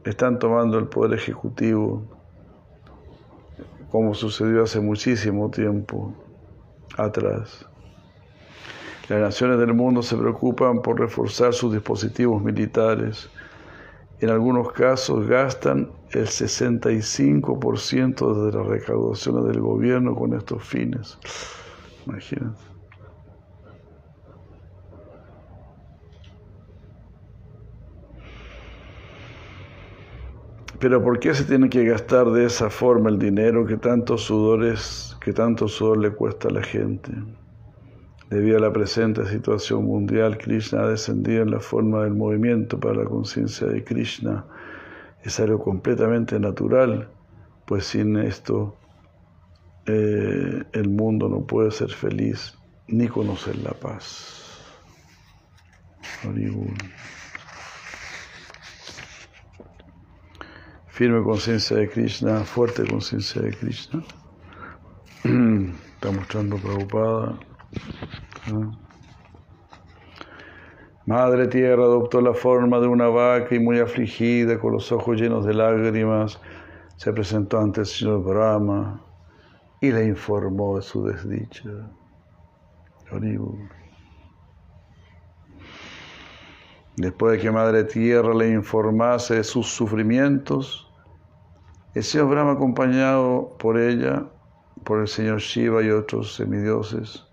están 0.04 0.40
tomando 0.40 0.78
el 0.78 0.88
poder 0.88 1.18
ejecutivo, 1.18 2.04
como 3.92 4.14
sucedió 4.14 4.64
hace 4.64 4.82
muchísimo 4.82 5.50
tiempo 5.50 6.14
atrás. 6.98 7.66
Las 9.08 9.22
naciones 9.22 9.58
del 9.58 9.74
mundo 9.74 10.04
se 10.04 10.18
preocupan 10.18 10.82
por 10.82 11.00
reforzar 11.00 11.54
sus 11.54 11.72
dispositivos 11.72 12.44
militares. 12.44 13.30
En 14.22 14.30
algunos 14.30 14.72
casos 14.72 15.28
gastan 15.28 15.92
el 16.12 16.28
65% 16.28 18.46
de 18.46 18.52
las 18.56 18.68
recaudaciones 18.68 19.46
del 19.46 19.62
gobierno 19.62 20.14
con 20.14 20.36
estos 20.36 20.64
fines. 20.64 21.18
Imagínate. 22.06 22.62
Pero 30.80 31.04
¿por 31.04 31.20
qué 31.20 31.34
se 31.34 31.46
tiene 31.46 31.68
que 31.68 31.84
gastar 31.84 32.30
de 32.30 32.46
esa 32.46 32.70
forma 32.70 33.10
el 33.10 33.18
dinero 33.18 33.66
que 33.66 33.78
tantos 33.78 34.22
sudores, 34.22 35.18
que 35.20 35.34
tanto 35.34 35.68
sudor 35.68 35.98
le 35.98 36.12
cuesta 36.12 36.48
a 36.48 36.52
la 36.52 36.62
gente? 36.62 37.12
Debido 38.32 38.60
a 38.60 38.62
la 38.62 38.72
presente 38.72 39.26
situación 39.26 39.84
mundial, 39.84 40.38
Krishna 40.38 40.84
ha 40.84 40.88
descendido 40.88 41.44
en 41.44 41.52
la 41.52 41.60
forma 41.60 42.04
del 42.04 42.14
movimiento 42.14 42.80
para 42.80 43.04
la 43.04 43.04
conciencia 43.04 43.68
de 43.68 43.84
Krishna. 43.84 44.46
Es 45.22 45.38
algo 45.42 45.60
completamente 45.60 46.40
natural, 46.40 47.10
pues 47.66 47.88
sin 47.88 48.16
esto 48.16 48.78
eh, 49.86 50.64
el 50.72 50.90
mundo 50.90 51.28
no 51.28 51.46
puede 51.46 51.72
ser 51.72 51.92
feliz 51.92 52.58
ni 52.88 53.10
conocer 53.10 53.58
la 53.58 53.72
paz. 53.72 54.64
Firme 60.88 61.22
conciencia 61.22 61.76
de 61.76 61.90
Krishna, 61.90 62.46
fuerte 62.46 62.88
conciencia 62.88 63.42
de 63.42 63.52
Krishna. 63.52 64.02
Está 65.96 66.12
mostrando 66.12 66.56
preocupada. 66.56 67.38
Madre 71.06 71.47
Tierra 71.47 71.84
adoptó 71.84 72.22
la 72.22 72.34
forma 72.34 72.80
de 72.80 72.88
una 72.88 73.08
vaca 73.08 73.56
y 73.56 73.60
muy 73.60 73.80
afligida, 73.80 74.60
con 74.60 74.74
los 74.74 74.91
ojos 74.91 75.20
llenos 75.20 75.45
de 75.45 75.54
lágrimas, 75.54 76.39
se 76.95 77.12
presentó 77.12 77.60
ante 77.60 77.82
el 77.82 77.86
señor 77.88 78.24
Brahma 78.24 79.02
y 79.82 79.91
le 79.91 80.06
informó 80.06 80.76
de 80.76 80.84
su 80.84 81.04
desdicha. 81.04 81.70
Después 86.97 87.34
de 87.34 87.39
que 87.39 87.52
Madre 87.52 87.84
Tierra 87.84 88.34
le 88.34 88.52
informase 88.52 89.36
de 89.36 89.43
sus 89.43 89.68
sufrimientos, 89.68 90.88
el 91.95 92.04
señor 92.04 92.30
Brahma, 92.30 92.52
acompañado 92.52 93.58
por 93.58 93.78
ella, 93.80 94.28
por 94.84 95.02
el 95.02 95.08
señor 95.08 95.39
Shiva 95.39 95.82
y 95.82 95.89
otros 95.89 96.36
semidioses, 96.36 97.26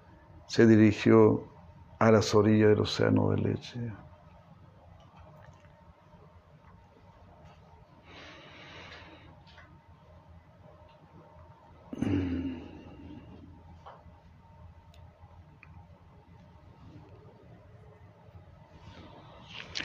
se 0.48 0.66
dirigió 0.66 1.44
a 1.98 2.10
las 2.10 2.34
orillas 2.34 2.70
del 2.70 2.80
océano 2.80 3.30
de 3.30 3.38
leche. 3.38 3.92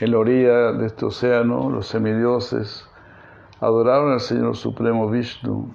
En 0.00 0.10
la 0.10 0.18
orilla 0.18 0.72
de 0.72 0.86
este 0.86 1.04
océano, 1.04 1.70
los 1.70 1.86
semidioses 1.86 2.88
adoraron 3.60 4.12
al 4.12 4.20
Señor 4.20 4.56
Supremo 4.56 5.08
Vishnu, 5.08 5.72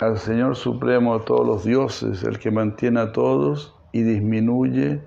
al 0.00 0.18
Señor 0.18 0.56
Supremo 0.56 1.14
a 1.14 1.24
todos 1.24 1.46
los 1.46 1.64
dioses, 1.64 2.22
el 2.22 2.38
que 2.38 2.50
mantiene 2.50 3.00
a 3.00 3.12
todos 3.12 3.74
y 3.92 4.02
disminuye 4.02 5.02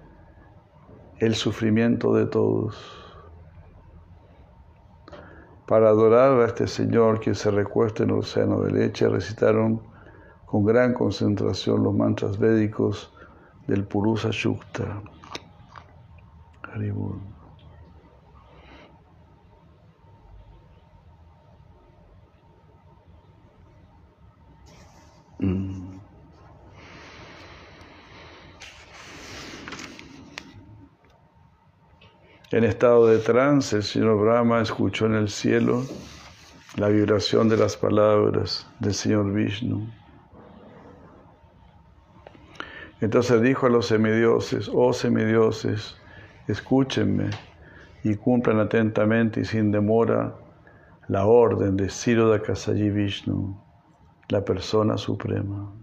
el 1.19 1.35
sufrimiento 1.35 2.13
de 2.13 2.25
todos. 2.25 2.77
Para 5.67 5.89
adorar 5.89 6.39
a 6.39 6.45
este 6.45 6.65
Señor 6.65 7.19
que 7.19 7.35
se 7.35 7.51
recuesta 7.51 8.03
en 8.03 8.09
el 8.09 8.17
océano 8.17 8.61
de 8.61 8.71
leche, 8.71 9.07
recitaron 9.07 9.81
con 10.45 10.65
gran 10.65 10.93
concentración 10.93 11.83
los 11.83 11.93
mantras 11.93 12.39
védicos 12.39 13.13
del 13.67 13.83
Purusa 13.83 14.29
Shukta. 14.31 15.03
Mm. 25.39 25.99
En 32.51 32.63
estado 32.63 33.05
de 33.05 33.19
trance, 33.19 33.75
el 33.75 33.83
señor 33.83 34.19
Brahma 34.19 34.61
escuchó 34.61 35.05
en 35.05 35.13
el 35.13 35.29
cielo 35.29 35.83
la 36.77 36.87
vibración 36.87 37.47
de 37.47 37.57
las 37.57 37.77
palabras 37.77 38.67
del 38.79 38.95
señor 38.95 39.31
Vishnu. 39.31 39.87
Entonces 43.01 43.41
dijo 43.41 43.67
a 43.67 43.69
los 43.69 43.85
semidioses, 43.85 44.69
oh 44.73 44.91
semidioses, 44.93 45.95
escúchenme 46.47 47.29
y 48.03 48.15
cumplan 48.15 48.59
atentamente 48.59 49.41
y 49.41 49.45
sin 49.45 49.71
demora 49.71 50.35
la 51.07 51.25
orden 51.25 51.77
de 51.77 51.89
Siroda 51.89 52.41
Kasayi 52.41 52.89
Vishnu, 52.89 53.61
la 54.29 54.45
persona 54.45 54.97
suprema. 54.97 55.73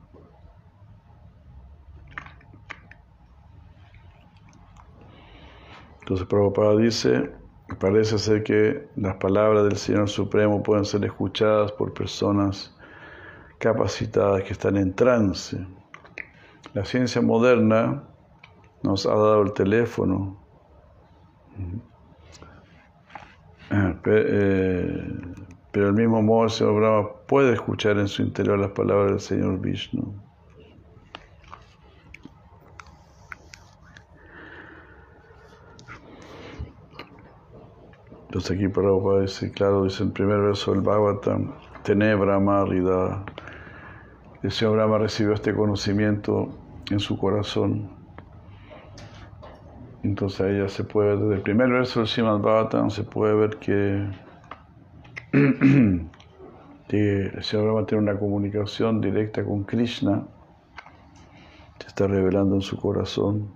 Entonces 6.00 6.26
Prabhupada 6.28 6.76
dice, 6.76 7.32
parece 7.80 8.18
ser 8.18 8.44
que 8.44 8.88
las 8.94 9.16
palabras 9.16 9.64
del 9.64 9.76
Señor 9.76 10.08
Supremo 10.08 10.62
pueden 10.62 10.84
ser 10.84 11.04
escuchadas 11.04 11.72
por 11.72 11.92
personas 11.92 12.72
capacitadas 13.58 14.44
que 14.44 14.52
están 14.52 14.76
en 14.76 14.94
trance. 14.94 15.66
La 16.74 16.84
ciencia 16.84 17.20
moderna 17.20 18.04
nos 18.84 19.06
ha 19.06 19.14
dado 19.14 19.42
el 19.42 19.52
teléfono, 19.52 20.40
eh, 24.04 25.45
pero 25.76 25.88
el 25.88 25.92
mismo 25.92 26.48
Señor 26.48 26.76
Brahma 26.76 27.08
puede 27.26 27.52
escuchar 27.52 27.98
en 27.98 28.08
su 28.08 28.22
interior 28.22 28.58
las 28.58 28.70
palabras 28.70 29.10
del 29.10 29.20
Señor 29.20 29.60
Vishnu. 29.60 30.10
Entonces 38.24 38.52
aquí 38.52 38.68
Prabhupada 38.68 39.20
dice, 39.20 39.52
claro, 39.52 39.84
dice 39.84 40.02
el 40.04 40.12
primer 40.12 40.40
verso 40.40 40.72
del 40.72 40.80
Bhagavatam, 40.80 41.52
Tenebra 41.82 42.40
Marida. 42.40 43.22
El 44.42 44.50
Señor 44.50 44.76
Brahma 44.76 44.96
recibió 44.96 45.34
este 45.34 45.54
conocimiento 45.54 46.48
en 46.90 47.00
su 47.00 47.18
corazón. 47.18 47.90
Entonces 50.02 50.56
ya 50.58 50.70
se 50.70 50.84
puede 50.84 51.18
desde 51.18 51.34
el 51.34 51.42
primer 51.42 51.68
verso 51.68 52.00
del 52.00 52.08
Srimad 52.08 52.38
Bhagavatam 52.38 52.88
se 52.88 53.04
puede 53.04 53.34
ver 53.34 53.58
que, 53.58 54.25
que 56.88 57.26
el 57.26 57.44
Señor 57.44 57.66
Brahma 57.66 57.86
tiene 57.86 58.04
una 58.04 58.18
comunicación 58.18 59.02
directa 59.02 59.44
con 59.44 59.64
Krishna, 59.64 60.26
se 61.78 61.88
está 61.88 62.06
revelando 62.06 62.54
en 62.54 62.62
su 62.62 62.78
corazón. 62.78 63.52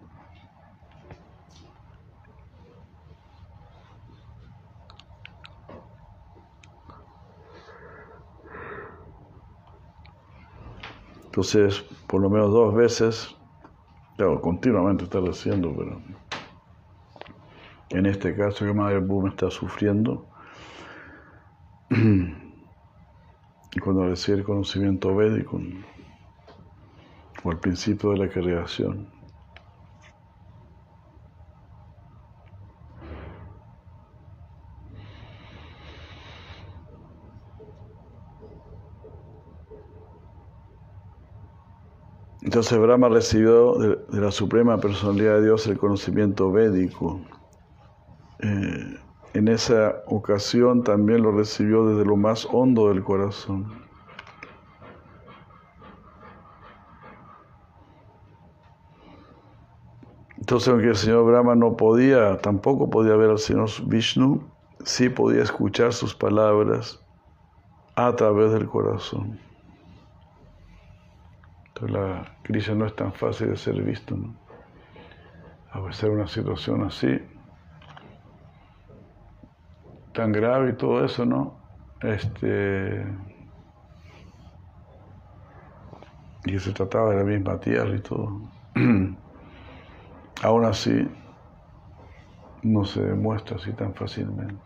Entonces, 11.24 11.82
por 12.06 12.20
lo 12.20 12.28
menos 12.28 12.50
dos 12.50 12.74
veces, 12.74 13.34
claro, 14.18 14.42
continuamente 14.42 15.04
está 15.04 15.20
haciendo, 15.20 15.74
pero 15.74 15.98
en 17.88 18.04
este 18.04 18.36
caso 18.36 18.66
que 18.66 18.74
Madre 18.74 18.98
Boom 18.98 19.28
está 19.28 19.50
sufriendo, 19.50 20.29
cuando 23.82 24.06
recibe 24.06 24.38
el 24.38 24.44
conocimiento 24.44 25.14
védico, 25.14 25.60
o 27.42 27.50
el 27.50 27.58
principio 27.58 28.10
de 28.10 28.18
la 28.18 28.28
creación. 28.28 29.08
Entonces 42.42 42.78
Brahma 42.78 43.08
recibió 43.08 43.74
de, 43.74 43.98
la 44.20 44.30
Suprema 44.30 44.78
Personalidad 44.78 45.36
de 45.36 45.42
Dios 45.42 45.66
el 45.66 45.78
conocimiento 45.78 46.50
védico. 46.50 47.20
Eh, 48.40 48.79
en 49.40 49.48
esa 49.48 50.02
ocasión 50.06 50.84
también 50.84 51.22
lo 51.22 51.32
recibió 51.32 51.84
desde 51.86 52.04
lo 52.04 52.16
más 52.16 52.46
hondo 52.50 52.88
del 52.88 53.02
corazón. 53.02 53.66
Entonces, 60.38 60.68
aunque 60.68 60.88
el 60.88 60.96
señor 60.96 61.24
Brahma 61.26 61.54
no 61.54 61.76
podía, 61.76 62.38
tampoco 62.38 62.88
podía 62.88 63.14
ver 63.16 63.30
al 63.30 63.38
señor 63.38 63.68
Vishnu, 63.86 64.42
sí 64.84 65.08
podía 65.08 65.42
escuchar 65.42 65.92
sus 65.92 66.14
palabras 66.14 67.00
a 67.94 68.14
través 68.16 68.52
del 68.52 68.66
corazón 68.66 69.38
la 71.88 72.36
crisis 72.42 72.74
no 72.74 72.86
es 72.86 72.94
tan 72.94 73.12
fácil 73.12 73.50
de 73.50 73.56
ser 73.56 73.80
visto. 73.82 74.16
A 75.72 75.80
veces 75.80 76.04
una 76.10 76.26
situación 76.26 76.82
así, 76.84 77.18
tan 80.12 80.32
grave 80.32 80.70
y 80.70 80.76
todo 80.76 81.04
eso, 81.04 81.24
¿no? 81.24 81.64
Este, 82.00 83.04
y 86.44 86.58
se 86.58 86.72
trataba 86.72 87.10
de 87.10 87.16
la 87.18 87.24
misma 87.24 87.58
tierra 87.60 87.94
y 87.96 88.02
todo. 88.02 88.52
Aún 90.42 90.64
así, 90.64 90.90
no 92.62 92.84
se 92.84 93.02
demuestra 93.02 93.56
así 93.56 93.74
tan 93.74 93.94
fácilmente. 93.94 94.64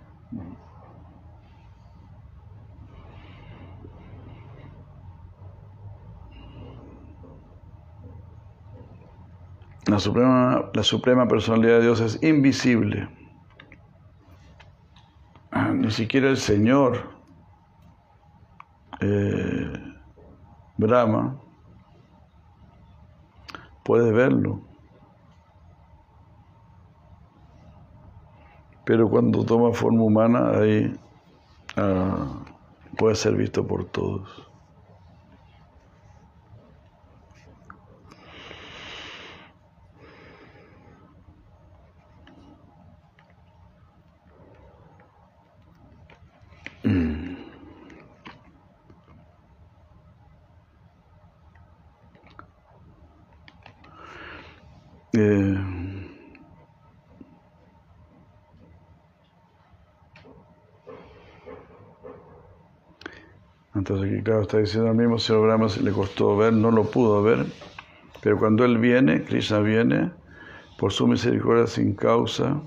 La 9.86 9.98
suprema, 9.98 10.70
la 10.72 10.82
suprema 10.82 11.28
personalidad 11.28 11.78
de 11.78 11.82
Dios 11.84 12.00
es 12.00 12.22
invisible. 12.22 13.08
Ni 15.74 15.90
siquiera 15.90 16.30
el 16.30 16.36
Señor, 16.36 17.10
eh, 19.00 19.72
Brahma, 20.76 21.40
puede 23.82 24.12
verlo. 24.12 24.60
Pero 28.84 29.08
cuando 29.08 29.44
toma 29.44 29.72
forma 29.72 30.04
humana, 30.04 30.58
ahí 30.58 30.94
ah, 31.76 32.44
puede 32.96 33.16
ser 33.16 33.34
visto 33.34 33.66
por 33.66 33.84
todos. 33.86 34.53
Entonces 63.84 64.10
aquí 64.10 64.22
claro 64.22 64.40
está 64.40 64.56
diciendo 64.56 64.88
al 64.88 64.96
mismo 64.96 65.18
señor 65.18 65.42
Brahma 65.42 65.66
le 65.82 65.92
costó 65.92 66.38
ver, 66.38 66.54
no 66.54 66.70
lo 66.70 66.84
pudo 66.84 67.22
ver, 67.22 67.44
pero 68.22 68.38
cuando 68.38 68.64
él 68.64 68.78
viene, 68.78 69.24
Krishna 69.24 69.58
viene, 69.58 70.10
por 70.78 70.90
su 70.90 71.06
misericordia 71.06 71.66
sin 71.66 71.94
causa, 71.94 72.62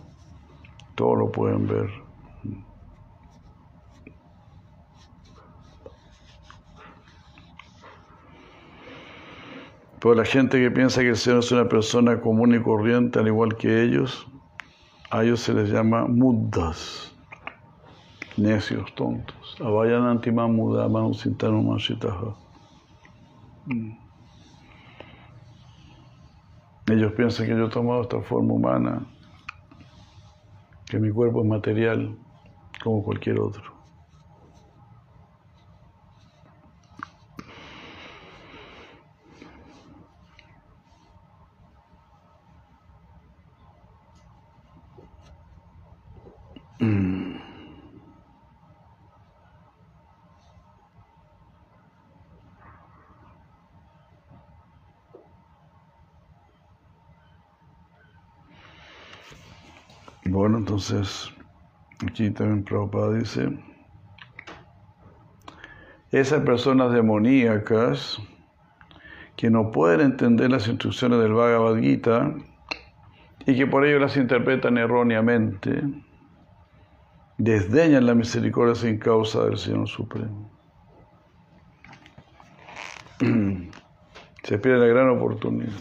todo 0.93 1.15
lo 1.15 1.31
pueden 1.31 1.65
ver. 1.65 1.89
Pero 9.99 10.13
la 10.13 10.23
gente 10.23 10.59
que 10.59 10.69
piensa 10.69 11.01
que 11.01 11.09
el 11.09 11.17
Señor 11.17 11.39
es 11.39 11.51
una 11.51 11.67
persona 11.67 12.21
común 12.21 12.53
y 12.53 12.61
corriente, 12.61 13.17
al 13.17 13.25
igual 13.25 13.57
que 13.57 13.81
ellos, 13.81 14.27
a 15.09 15.23
ellos 15.23 15.39
se 15.39 15.55
les 15.55 15.71
llama 15.71 16.05
muddas, 16.05 17.16
necios, 18.37 18.93
tontos. 18.95 19.55
Mm. 23.65 23.97
Ellos 26.89 27.11
piensan 27.13 27.47
que 27.47 27.51
yo 27.51 27.65
he 27.65 27.69
tomado 27.69 28.03
esta 28.03 28.21
forma 28.21 28.53
humana, 28.53 29.05
que 30.85 30.99
mi 30.99 31.11
cuerpo 31.11 31.41
es 31.41 31.49
material 31.49 32.17
como 32.81 33.03
cualquier 33.03 33.39
otro. 33.39 33.76
Entonces, 60.77 61.33
aquí 62.05 62.29
también 62.29 62.63
Prabhupada 62.63 63.13
dice, 63.13 63.49
esas 66.11 66.43
personas 66.43 66.93
demoníacas 66.93 68.21
que 69.35 69.49
no 69.49 69.71
pueden 69.71 70.01
entender 70.01 70.51
las 70.51 70.67
instrucciones 70.67 71.19
del 71.19 71.33
Bhagavad 71.33 71.79
Gita 71.79 72.31
y 73.47 73.55
que 73.55 73.65
por 73.65 73.87
ello 73.87 73.97
las 73.97 74.17
interpretan 74.17 74.77
erróneamente, 74.77 75.81
desdeñan 77.39 78.05
la 78.05 78.13
misericordia 78.13 78.75
sin 78.75 78.99
causa 78.99 79.45
del 79.45 79.57
Señor 79.57 79.87
Supremo. 79.87 80.51
Se 84.43 84.59
pierde 84.59 84.77
la 84.81 84.93
gran 84.93 85.09
oportunidad. 85.09 85.73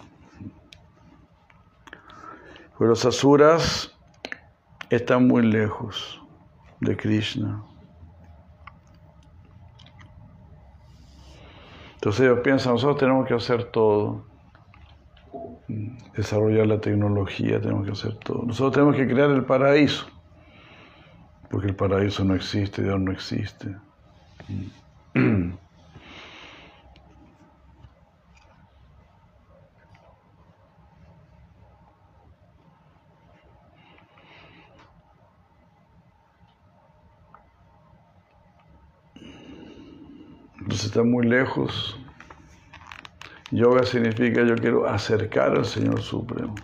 Pero 2.78 2.88
los 2.88 3.04
asuras 3.04 3.92
están 4.90 5.26
muy 5.26 5.42
lejos 5.42 6.20
de 6.80 6.96
Krishna. 6.96 7.62
Entonces 11.94 12.20
ellos 12.20 12.40
piensan, 12.44 12.74
nosotros 12.74 12.98
tenemos 12.98 13.26
que 13.26 13.34
hacer 13.34 13.64
todo, 13.64 14.26
desarrollar 16.14 16.66
la 16.66 16.80
tecnología, 16.80 17.60
tenemos 17.60 17.84
que 17.84 17.92
hacer 17.92 18.14
todo. 18.18 18.44
Nosotros 18.44 18.74
tenemos 18.74 18.94
que 18.94 19.08
crear 19.08 19.30
el 19.30 19.44
paraíso, 19.44 20.06
porque 21.50 21.68
el 21.68 21.74
paraíso 21.74 22.24
no 22.24 22.34
existe, 22.34 22.82
Dios 22.82 23.00
no 23.00 23.10
existe. 23.10 23.74
Entonces 40.66 40.85
está 40.96 41.04
muy 41.06 41.26
lejos. 41.26 42.00
Yoga 43.50 43.84
significa 43.84 44.42
yo 44.44 44.54
quiero 44.54 44.88
acercar 44.88 45.54
al 45.54 45.66
Señor 45.66 46.00
Supremo. 46.00 46.54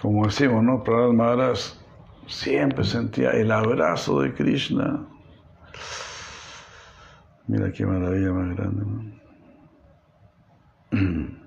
Como 0.00 0.24
decimos, 0.24 0.64
¿no? 0.64 0.82
Prahlad 0.82 1.12
Maharaj 1.12 1.58
siempre 2.26 2.84
sentía 2.84 3.32
el 3.32 3.52
abrazo 3.52 4.22
de 4.22 4.32
Krishna. 4.32 5.06
Mira 7.48 7.70
qué 7.70 7.84
maravilla 7.84 8.32
más 8.32 8.56
grande. 8.56 9.20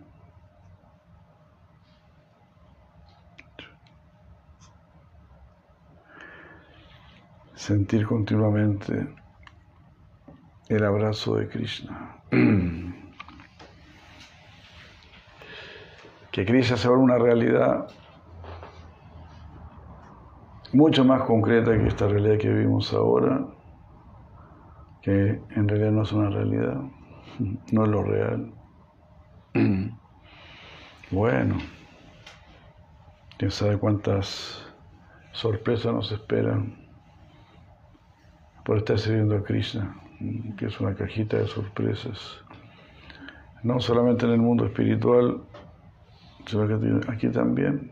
Sentir 7.56 8.06
continuamente 8.06 9.08
el 10.70 10.84
abrazo 10.84 11.36
de 11.36 11.48
Krishna. 11.48 12.18
que 16.32 16.46
Krishna 16.46 16.78
se 16.78 16.88
vuelva 16.88 17.04
una 17.04 17.18
realidad 17.18 17.88
mucho 20.74 21.06
más 21.06 21.24
concreta 21.24 21.78
que 21.78 21.88
esta 21.88 22.08
realidad 22.08 22.38
que 22.38 22.50
vivimos 22.50 22.94
ahora, 22.94 23.48
que 25.02 25.42
en 25.56 25.68
realidad 25.68 25.92
no 25.92 26.04
es 26.04 26.12
una 26.12 26.30
realidad, 26.30 26.82
no 27.72 27.84
es 27.84 27.90
lo 27.90 28.04
real. 28.04 28.54
Bueno, 31.10 31.56
quién 33.38 33.50
sabe 33.50 33.78
cuántas 33.78 34.62
sorpresas 35.32 35.94
nos 35.94 36.12
esperan 36.12 36.86
por 38.66 38.80
estar 38.80 39.00
sirviendo 39.00 39.38
a 39.38 39.44
Krishna 39.44 40.07
que 40.58 40.66
es 40.66 40.80
una 40.80 40.96
cajita 40.96 41.38
de 41.38 41.48
sorpresas. 41.48 42.44
No 43.64 43.80
solamente 43.80 44.26
en 44.26 44.32
el 44.34 44.40
mundo 44.40 44.66
espiritual, 44.66 45.42
sino 46.46 46.68
que 46.68 47.12
aquí 47.12 47.30
también. 47.30 47.92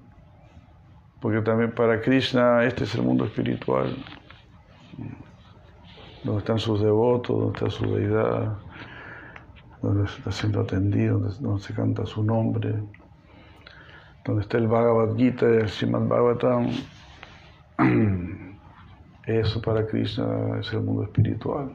Porque 1.22 1.42
también 1.42 1.74
para 1.74 2.02
Krishna 2.02 2.64
este 2.64 2.84
es 2.84 2.96
el 2.96 3.02
mundo 3.02 3.26
espiritual, 3.26 3.96
donde 6.24 6.40
están 6.40 6.60
sus 6.60 6.82
devotos, 6.82 7.36
donde 7.36 7.54
está 7.54 7.70
su 7.70 7.96
deidad, 7.96 8.58
donde 9.82 10.06
está 10.06 10.32
siendo 10.32 10.62
atendido, 10.62 11.20
donde, 11.20 11.64
se 11.64 11.74
canta 11.74 12.06
su 12.06 12.24
nombre, 12.24 12.76
donde 14.24 14.42
está 14.42 14.58
el 14.58 14.68
Bhagavad 14.68 15.16
Gita 15.16 15.46
y 15.46 15.58
el 15.58 15.70
Srimad 15.70 16.08
Bhagavatam. 16.08 16.70
Eso 19.26 19.62
para 19.62 19.88
Krishna 19.88 20.60
es 20.60 20.72
el 20.74 20.82
mundo 20.82 21.04
espiritual. 21.04 21.72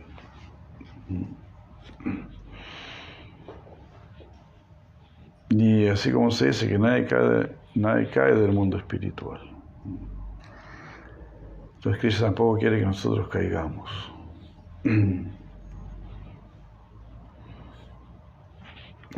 Y 5.51 5.89
así 5.89 6.13
como 6.13 6.31
se 6.31 6.47
dice 6.47 6.69
que 6.69 6.79
nadie 6.79 7.07
cae, 7.07 7.57
nadie 7.75 8.09
cae 8.09 8.35
del 8.35 8.53
mundo 8.53 8.77
espiritual. 8.77 9.41
Entonces 11.75 12.01
Cristo 12.01 12.25
tampoco 12.25 12.59
quiere 12.59 12.79
que 12.79 12.87
nosotros 12.87 13.29
caigamos. 13.29 13.91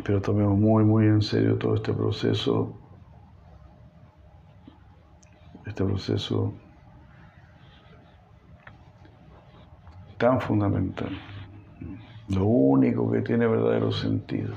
Pero 0.03 0.21
tomemos 0.21 0.57
muy, 0.57 0.83
muy 0.83 1.05
en 1.05 1.21
serio 1.21 1.57
todo 1.57 1.75
este 1.75 1.93
proceso, 1.93 2.75
este 5.65 5.83
proceso 5.83 6.53
tan 10.17 10.41
fundamental 10.41 11.15
lo 12.29 12.45
único 12.45 13.11
que 13.11 13.21
tiene 13.21 13.47
verdadero 13.47 13.91
sentido. 13.91 14.53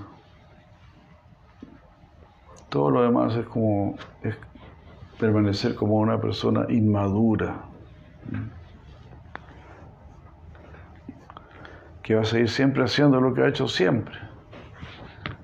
Todo 2.68 2.90
lo 2.90 3.02
demás 3.02 3.34
es 3.36 3.46
como 3.46 3.96
permanecer 5.18 5.74
como 5.74 5.96
una 5.96 6.20
persona 6.20 6.66
inmadura, 6.68 7.64
que 12.02 12.14
va 12.14 12.22
a 12.22 12.24
seguir 12.24 12.48
siempre 12.48 12.84
haciendo 12.84 13.20
lo 13.20 13.34
que 13.34 13.42
ha 13.42 13.48
hecho 13.48 13.66
siempre, 13.66 14.14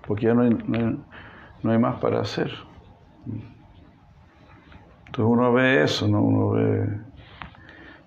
porque 0.06 0.26
ya 0.26 0.34
no 0.34 0.42
hay, 0.42 0.50
no 1.62 1.70
hay, 1.70 1.78
más 1.78 2.00
para 2.00 2.20
hacer. 2.20 2.52
Entonces 5.06 5.24
uno 5.24 5.52
ve 5.52 5.82
eso, 5.82 6.06
¿no? 6.08 6.22
uno 6.22 6.50
ve 6.50 7.00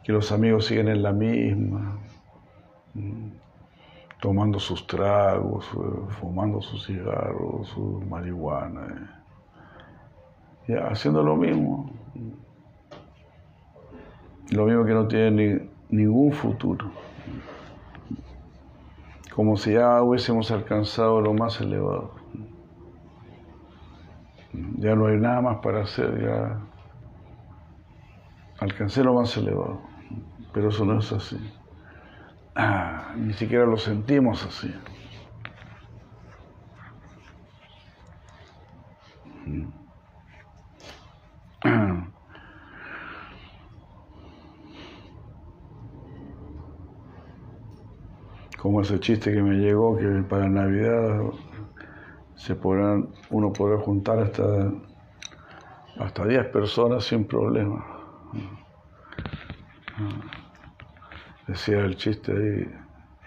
que 0.04 0.12
los 0.12 0.32
amigos 0.32 0.66
siguen 0.66 0.88
en 0.88 1.04
la 1.04 1.12
misma 1.12 2.00
tomando 4.20 4.60
sus 4.60 4.88
tragos, 4.88 5.66
eh, 5.74 6.12
fumando 6.20 6.62
sus 6.62 6.86
cigarros, 6.86 7.68
su 7.70 8.02
marihuana, 8.10 9.24
eh. 10.68 10.80
haciendo 10.90 11.24
lo 11.24 11.36
mismo. 11.36 11.92
Lo 14.52 14.66
mismo 14.66 14.86
que 14.86 14.94
no 14.94 15.08
tiene 15.08 15.70
ningún 15.90 16.32
futuro. 16.32 16.92
Como 19.34 19.58
si 19.58 19.74
ya 19.74 20.02
hubiésemos 20.02 20.52
alcanzado 20.52 21.20
lo 21.20 21.34
más 21.34 21.60
elevado. 21.60 22.12
Ya 24.78 24.96
no 24.96 25.08
hay 25.08 25.18
nada 25.18 25.42
más 25.42 25.58
para 25.58 25.82
hacer, 25.82 26.22
ya 26.22 26.60
alcancé 28.60 29.04
lo 29.04 29.14
más 29.14 29.36
elevado. 29.36 29.82
Pero 30.54 30.70
eso 30.70 30.86
no 30.86 31.00
es 31.00 31.12
así. 31.12 31.38
Ah, 32.56 33.14
ni 33.18 33.34
siquiera 33.34 33.66
lo 33.66 33.78
sentimos 33.78 34.46
así. 34.46 34.74
Como 48.58 48.82
ese 48.82 49.00
chiste 49.00 49.34
que 49.34 49.42
me 49.44 49.56
llegó 49.56 49.98
que 49.98 50.08
para 50.30 50.48
Navidad 50.48 51.22
se 52.36 52.56
podrán, 52.56 53.10
uno 53.30 53.52
podrá 53.52 53.78
juntar 53.80 54.20
hasta 54.20 54.72
hasta 55.98 56.26
10 56.26 56.46
personas 56.48 57.06
sin 57.06 57.26
problema 57.26 57.86
decía 61.48 61.80
el 61.80 61.96
chiste 61.96 62.32
ahí, 62.32 62.76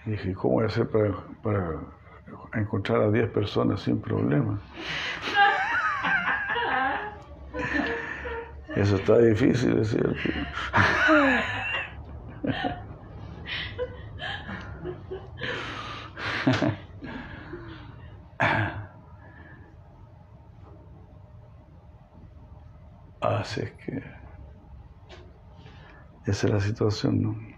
y 0.05 0.11
dije, 0.11 0.33
¿cómo 0.33 0.55
voy 0.55 0.63
a 0.63 0.67
hacer 0.67 0.89
para, 0.89 1.11
para 1.41 1.79
encontrar 2.53 3.01
a 3.01 3.11
10 3.11 3.29
personas 3.31 3.81
sin 3.81 4.01
problema? 4.01 4.59
Eso 8.75 8.95
está 8.95 9.17
difícil, 9.17 9.75
decía 9.75 10.01
el 10.01 10.15
Así 23.21 23.61
es 23.61 23.71
que 23.71 24.03
esa 26.25 26.47
es 26.47 26.53
la 26.53 26.59
situación, 26.59 27.21
¿no? 27.21 27.48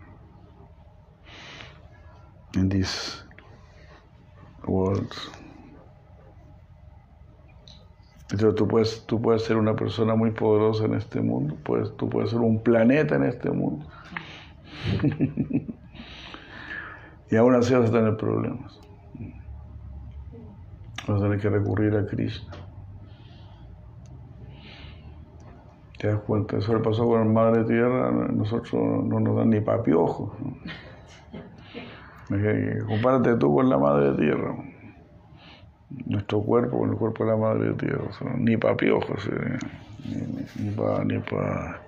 This 2.81 3.23
world. 4.65 5.13
Entonces 8.31 8.55
tú 8.55 8.67
puedes, 8.67 9.05
tú 9.05 9.21
puedes 9.21 9.43
ser 9.43 9.57
una 9.57 9.75
persona 9.75 10.15
muy 10.15 10.31
poderosa 10.31 10.85
en 10.85 10.95
este 10.95 11.21
mundo, 11.21 11.55
pues 11.63 11.95
tú 11.97 12.09
puedes 12.09 12.31
ser 12.31 12.39
un 12.39 12.63
planeta 12.63 13.17
en 13.17 13.25
este 13.25 13.51
mundo. 13.51 13.85
y 17.29 17.35
aún 17.35 17.53
así 17.53 17.75
vas 17.75 17.91
a 17.91 17.93
tener 17.93 18.17
problemas. 18.17 18.79
Vas 21.07 21.19
a 21.19 21.23
tener 21.23 21.39
que 21.39 21.49
recurrir 21.51 21.95
a 21.95 22.07
Krishna. 22.07 22.51
¿Te 25.99 26.07
das 26.07 26.21
cuenta? 26.21 26.57
Eso 26.57 26.73
le 26.73 26.79
pasó 26.79 27.05
con 27.05 27.21
el 27.21 27.29
Madre 27.29 27.63
Tierra, 27.63 28.09
nosotros 28.11 28.73
no 28.73 29.19
nos 29.19 29.35
dan 29.35 29.51
ni 29.51 29.61
papiojo. 29.61 30.35
Compárate 32.87 33.35
tú 33.35 33.53
con 33.53 33.69
la 33.69 33.77
Madre 33.77 34.13
Tierra 34.15 34.55
nuestro 36.05 36.41
cuerpo 36.41 36.79
con 36.79 36.89
el 36.89 36.95
cuerpo 36.95 37.25
de 37.25 37.31
la 37.31 37.37
madre 37.37 37.73
tierra, 37.73 38.09
ni 38.37 38.57
para 38.57 38.75
piojos, 38.75 39.29
ni, 40.55 40.71
para, 40.71 41.03
ni 41.03 41.19
para, 41.19 41.81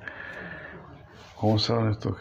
¿cómo 1.35 1.57
llaman 1.57 1.91
estos? 1.91 2.17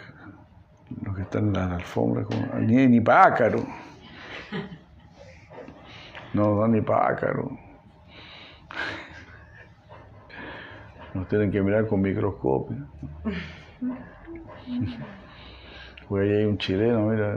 Los 1.03 1.17
que 1.17 1.23
están 1.23 1.47
en 1.49 1.53
las 1.55 1.73
alfombras, 1.73 2.27
ni, 2.61 2.87
ni 2.87 3.01
para 3.01 3.27
ácaro. 3.29 3.65
No, 6.35 6.55
no, 6.55 6.69
ni 6.69 6.81
para 6.81 7.09
ácaro. 7.09 7.59
Nos 11.15 11.29
tienen 11.29 11.51
que 11.51 11.61
mirar 11.63 11.87
con 11.87 12.01
microscopio. 12.01 12.77
Porque 16.13 16.27
ahí 16.27 16.33
hay 16.41 16.45
un 16.45 16.59
chileno, 16.59 17.07
mira, 17.07 17.35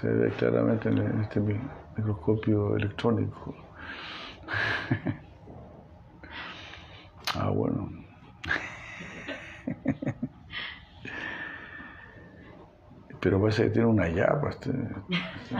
se 0.00 0.06
ve 0.06 0.30
claramente 0.38 0.88
en 0.90 1.22
este 1.22 1.40
microscopio 1.40 2.76
electrónico. 2.76 3.52
ah, 7.34 7.50
bueno. 7.50 7.90
Pero 13.20 13.40
parece 13.40 13.64
que 13.64 13.70
tiene 13.70 13.88
una 13.88 14.06
llave. 14.06 14.50
Este, 14.50 14.70
este. 14.70 14.94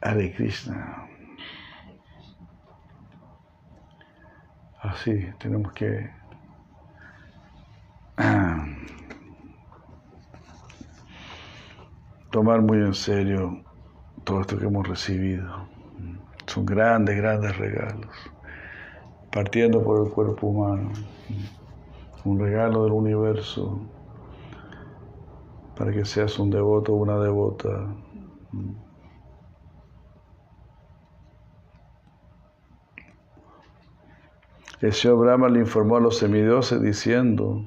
Hare 0.00 0.32
Krishna. 0.32 1.06
Así, 4.80 5.30
tenemos 5.38 5.70
que 5.74 6.10
tomar 12.30 12.60
muy 12.60 12.78
en 12.78 12.94
serio 12.94 13.62
todo 14.24 14.42
esto 14.42 14.58
que 14.58 14.66
hemos 14.66 14.86
recibido. 14.86 15.68
Son 16.46 16.66
grandes, 16.66 17.16
grandes 17.16 17.56
regalos. 17.56 18.10
Partiendo 19.32 19.82
por 19.82 20.06
el 20.06 20.12
cuerpo 20.12 20.48
humano. 20.48 20.92
Un 22.24 22.38
regalo 22.38 22.84
del 22.84 22.92
universo 22.92 23.80
para 25.76 25.92
que 25.92 26.04
seas 26.04 26.38
un 26.38 26.50
devoto 26.50 26.92
o 26.92 26.96
una 26.96 27.18
devota. 27.18 27.68
El 34.80 34.92
señor 34.92 35.18
Brahma 35.18 35.48
le 35.48 35.60
informó 35.60 35.96
a 35.96 36.00
los 36.00 36.18
semidioses 36.18 36.82
diciendo, 36.82 37.64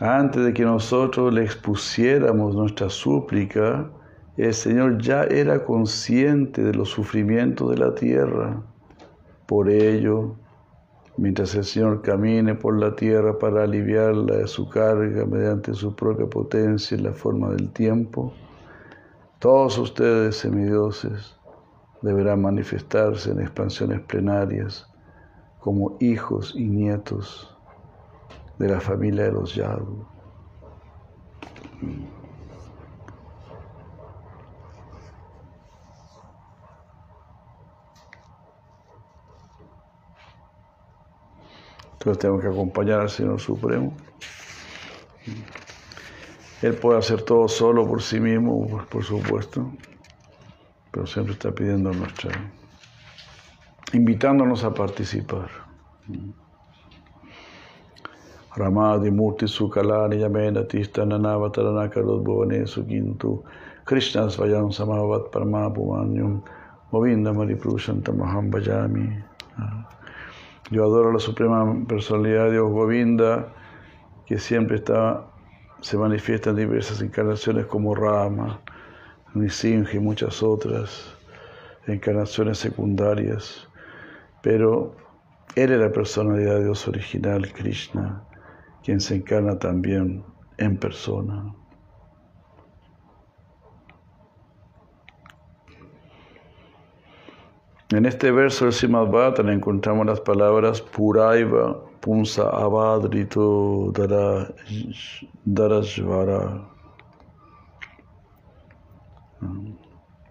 Antes 0.00 0.44
de 0.44 0.52
que 0.52 0.62
nosotros 0.62 1.32
le 1.32 1.42
expusiéramos 1.42 2.54
nuestra 2.54 2.90
súplica, 2.90 3.88
el 4.36 4.52
Señor 4.52 5.00
ya 5.00 5.24
era 5.24 5.64
consciente 5.64 6.62
de 6.62 6.74
los 6.74 6.90
sufrimientos 6.90 7.70
de 7.70 7.78
la 7.78 7.94
tierra. 7.94 8.62
Por 9.46 9.70
ello, 9.70 10.36
mientras 11.16 11.54
el 11.54 11.64
Señor 11.64 12.02
camine 12.02 12.54
por 12.54 12.78
la 12.78 12.94
tierra 12.94 13.38
para 13.38 13.62
aliviarla 13.62 14.36
de 14.36 14.46
su 14.46 14.68
carga 14.68 15.24
mediante 15.24 15.72
su 15.72 15.96
propia 15.96 16.26
potencia 16.26 16.94
en 16.94 17.04
la 17.04 17.12
forma 17.14 17.48
del 17.52 17.70
tiempo, 17.72 18.34
todos 19.38 19.78
ustedes, 19.78 20.36
semidioses, 20.36 21.34
deberán 22.02 22.42
manifestarse 22.42 23.30
en 23.30 23.40
expansiones 23.40 24.00
plenarias 24.02 24.86
como 25.58 25.96
hijos 26.00 26.52
y 26.54 26.66
nietos 26.66 27.55
de 28.58 28.68
la 28.68 28.80
familia 28.80 29.24
de 29.24 29.32
los 29.32 29.54
Yadu. 29.54 30.06
Entonces 41.92 42.20
tenemos 42.20 42.40
que 42.40 42.48
acompañar 42.48 43.00
al 43.00 43.10
Señor 43.10 43.40
Supremo. 43.40 43.92
Él 46.62 46.74
puede 46.76 46.98
hacer 46.98 47.22
todo 47.22 47.48
solo 47.48 47.86
por 47.86 48.00
sí 48.00 48.20
mismo, 48.20 48.86
por 48.88 49.02
supuesto, 49.02 49.72
pero 50.92 51.06
siempre 51.06 51.34
está 51.34 51.50
pidiendo 51.50 51.92
nuestra, 51.92 52.30
invitándonos 53.92 54.62
a 54.62 54.72
participar. 54.72 55.50
Karot 61.90 62.24
Bhavane 62.24 62.66
Sukintu 62.66 63.44
Krishna 63.84 64.30
Svayam 64.30 64.72
Samavat 64.72 65.30
Parmapumanyum 65.30 66.42
Govinda 66.90 67.32
Mariprushantamaham 67.32 68.50
Bhajami. 68.50 69.22
Yo 70.70 70.84
adoro 70.84 71.12
la 71.12 71.18
Suprema 71.18 71.84
Personalidad 71.86 72.46
de 72.46 72.52
Dios 72.52 72.72
Govinda, 72.72 73.52
que 74.24 74.38
siempre 74.38 74.76
está, 74.76 75.26
se 75.82 75.98
manifiesta 75.98 76.48
en 76.48 76.56
diversas 76.56 77.02
encarnaciones 77.02 77.66
como 77.66 77.94
Rama, 77.94 78.62
Nisimha 79.34 79.92
y 79.92 79.98
muchas 79.98 80.42
otras 80.42 81.14
encarnaciones 81.86 82.56
secundarias. 82.56 83.68
Pero 84.40 84.94
Él 85.56 85.72
es 85.72 85.78
la 85.78 85.92
personalidad 85.92 86.54
de 86.54 86.64
Dios 86.64 86.88
original, 86.88 87.52
Krishna 87.52 88.22
quien 88.86 89.00
se 89.00 89.16
encarna 89.16 89.58
también 89.58 90.24
en 90.58 90.76
persona. 90.78 91.52
En 97.88 98.06
este 98.06 98.30
verso 98.30 98.66
del 98.66 98.72
Srimad 98.72 99.08
Bhattan 99.08 99.48
encontramos 99.48 100.06
las 100.06 100.20
palabras 100.20 100.80
Puraiva, 100.80 101.82
Punsa 101.98 102.48
Abadrito, 102.48 103.92
Darajvara. 105.44 106.68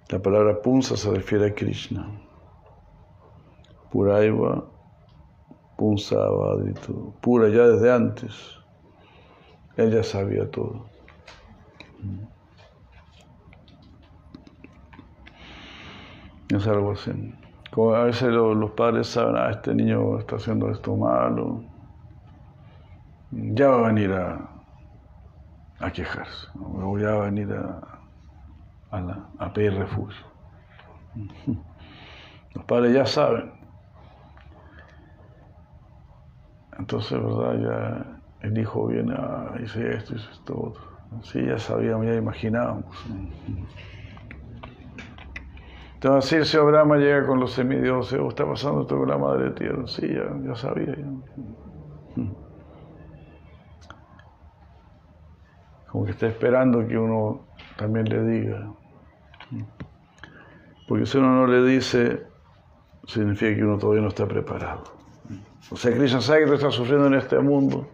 La 0.07 0.19
palabra 0.21 0.61
Punsa 0.61 0.95
se 0.95 1.11
refiere 1.11 1.47
a 1.47 1.53
Krishna. 1.53 2.09
Puraiva, 3.91 4.63
Punsavadito, 5.77 7.13
pura 7.21 7.49
ya 7.49 7.67
desde 7.67 7.91
antes. 7.91 8.33
Ella 9.77 10.03
sabía 10.03 10.49
todo. 10.49 10.85
Es 16.49 16.67
algo 16.67 16.91
así. 16.91 17.11
Como 17.71 17.93
a 17.93 18.03
veces 18.03 18.29
los, 18.29 18.71
padres 18.71 19.07
saben, 19.07 19.35
ah, 19.35 19.49
este 19.51 19.75
niño 19.75 20.19
está 20.19 20.37
haciendo 20.37 20.71
esto 20.71 20.95
malo, 20.95 21.61
ya 23.31 23.67
va 23.67 23.79
a 23.79 23.87
venir 23.91 24.13
a, 24.13 25.91
quejarse, 25.91 26.47
o 26.57 26.97
ya 26.97 27.11
va 27.11 27.23
a 27.23 27.25
venir 27.25 27.53
a 29.39 29.53
pedir 29.53 29.73
refugio. 29.73 30.25
Los 32.53 32.63
padres 32.63 32.93
ya 32.93 33.05
saben. 33.05 33.51
Entonces, 36.77 37.21
¿verdad? 37.21 37.59
Ya 37.59 38.47
el 38.47 38.57
hijo 38.57 38.87
viene, 38.87 39.13
a 39.13 39.17
ah, 39.17 39.55
dice 39.59 39.95
esto, 39.95 40.13
dice 40.13 40.29
esto. 40.31 40.73
Sí, 41.23 41.45
ya 41.45 41.57
sabíamos, 41.57 42.05
ya 42.05 42.15
imaginábamos. 42.15 42.85
Entonces, 45.95 46.47
si 46.47 46.57
Brahma 46.57 46.97
llega 46.97 47.25
con 47.25 47.39
los 47.39 47.53
semidioses, 47.53 48.19
oh, 48.19 48.29
está 48.29 48.45
pasando 48.45 48.81
esto 48.81 48.97
con 48.97 49.09
la 49.09 49.17
madre 49.17 49.51
tierra. 49.51 49.87
Sí, 49.87 50.07
ya, 50.07 50.25
ya 50.45 50.55
sabía. 50.55 50.95
Como 55.89 56.05
que 56.05 56.11
está 56.11 56.27
esperando 56.27 56.85
que 56.85 56.97
uno 56.97 57.47
también 57.77 58.05
le 58.09 58.23
diga. 58.23 58.71
Porque 60.87 61.05
si 61.05 61.17
uno 61.17 61.33
no 61.33 61.47
le 61.47 61.63
dice, 61.63 62.27
significa 63.07 63.55
que 63.55 63.63
uno 63.63 63.77
todavía 63.77 64.03
no 64.03 64.09
está 64.09 64.27
preparado. 64.27 64.94
O 65.71 65.75
sea, 65.75 65.91
Krishna 65.91 66.21
sabe 66.21 66.41
que 66.41 66.47
tú 66.47 66.53
estás 66.53 66.75
sufriendo 66.75 67.07
en 67.07 67.15
este 67.15 67.39
mundo, 67.39 67.87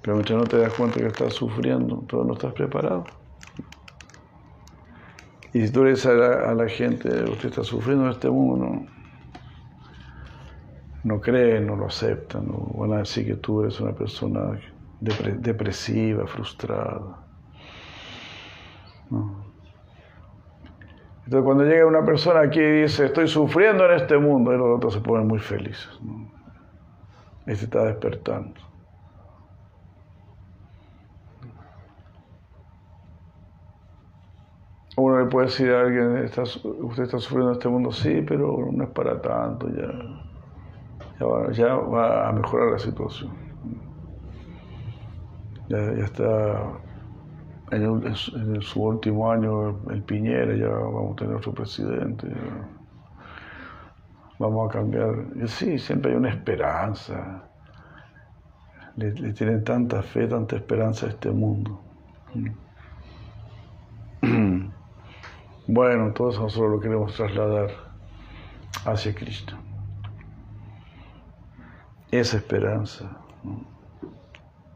pero 0.00 0.16
mientras 0.16 0.38
no 0.38 0.44
te 0.44 0.58
das 0.58 0.72
cuenta 0.72 0.98
que 0.98 1.06
estás 1.06 1.34
sufriendo, 1.34 2.04
todavía 2.08 2.28
no 2.28 2.34
estás 2.34 2.54
preparado. 2.54 3.04
Y 5.52 5.66
si 5.66 5.72
tú 5.72 5.84
le 5.84 5.90
dices 5.90 6.06
a 6.06 6.54
la, 6.54 6.68
gente, 6.68 7.08
usted 7.24 7.50
está 7.50 7.62
sufriendo 7.62 8.06
en 8.06 8.12
este 8.12 8.30
mundo, 8.30 8.64
no, 8.64 8.86
no 11.04 11.20
creen, 11.20 11.66
no 11.66 11.76
lo 11.76 11.86
aceptan, 11.86 12.46
no 12.46 12.72
van 12.78 12.94
a 12.94 12.98
decir 12.98 13.26
que 13.26 13.36
tú 13.36 13.60
eres 13.60 13.78
una 13.80 13.92
persona 13.92 14.58
depresiva, 15.00 16.26
frustrada. 16.26 17.18
Entonces 21.24 21.44
cuando 21.44 21.64
llega 21.64 21.86
una 21.86 22.04
persona 22.04 22.40
aquí 22.40 22.60
y 22.60 22.82
dice, 22.82 23.06
estoy 23.06 23.28
sufriendo 23.28 23.86
en 23.86 23.92
este 23.92 24.18
mundo, 24.18 24.52
y 24.52 24.58
los 24.58 24.76
otros 24.76 24.94
se 24.94 25.00
ponen 25.00 25.28
muy 25.28 25.38
felices. 25.38 25.88
¿no? 26.02 26.30
Este 27.46 27.64
está 27.64 27.84
despertando. 27.84 28.60
Uno 34.96 35.20
le 35.20 35.26
puede 35.26 35.46
decir 35.46 35.70
a 35.70 35.80
alguien, 35.80 36.24
usted 36.24 37.02
está 37.04 37.18
sufriendo 37.18 37.50
en 37.50 37.52
este 37.54 37.68
mundo, 37.68 37.92
sí, 37.92 38.22
pero 38.26 38.68
no 38.70 38.84
es 38.84 38.90
para 38.90 39.20
tanto, 39.22 39.68
ya, 39.70 39.90
ya, 41.52 41.74
va, 41.76 42.28
a 42.28 42.32
mejorar 42.32 42.72
la 42.72 42.78
situación. 42.78 43.32
Ya 45.68 45.78
está 45.78 46.81
en, 47.72 48.62
su 48.62 48.82
último 48.82 49.30
año 49.30 49.80
el 49.90 50.02
Piñera, 50.02 50.54
ya 50.54 50.68
vamos 50.68 51.12
a 51.12 51.16
tener 51.16 51.36
otro 51.36 51.52
presidente, 51.52 52.28
vamos 54.38 54.68
a 54.68 54.72
cambiar. 54.72 55.24
Y 55.42 55.48
sí, 55.48 55.78
siempre 55.78 56.12
hay 56.12 56.18
una 56.18 56.30
esperanza. 56.30 57.44
Le, 58.96 59.12
le, 59.12 59.32
tienen 59.32 59.64
tanta 59.64 60.02
fe, 60.02 60.26
tanta 60.26 60.56
esperanza 60.56 61.06
a 61.06 61.08
este 61.10 61.30
mundo. 61.30 61.80
Bueno, 65.68 66.08
eso 66.08 66.42
nosotros 66.42 66.70
lo 66.70 66.80
queremos 66.80 67.14
trasladar 67.14 67.70
hacia 68.84 69.14
Cristo. 69.14 69.54
Esa 72.10 72.36
esperanza. 72.36 73.08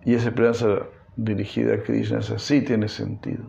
Y 0.05 0.14
esa 0.14 0.28
esperanza 0.28 0.78
dirigida 1.16 1.74
a 1.74 1.82
Krishna, 1.82 2.18
esa 2.18 2.38
sí 2.38 2.62
tiene 2.62 2.88
sentido. 2.88 3.44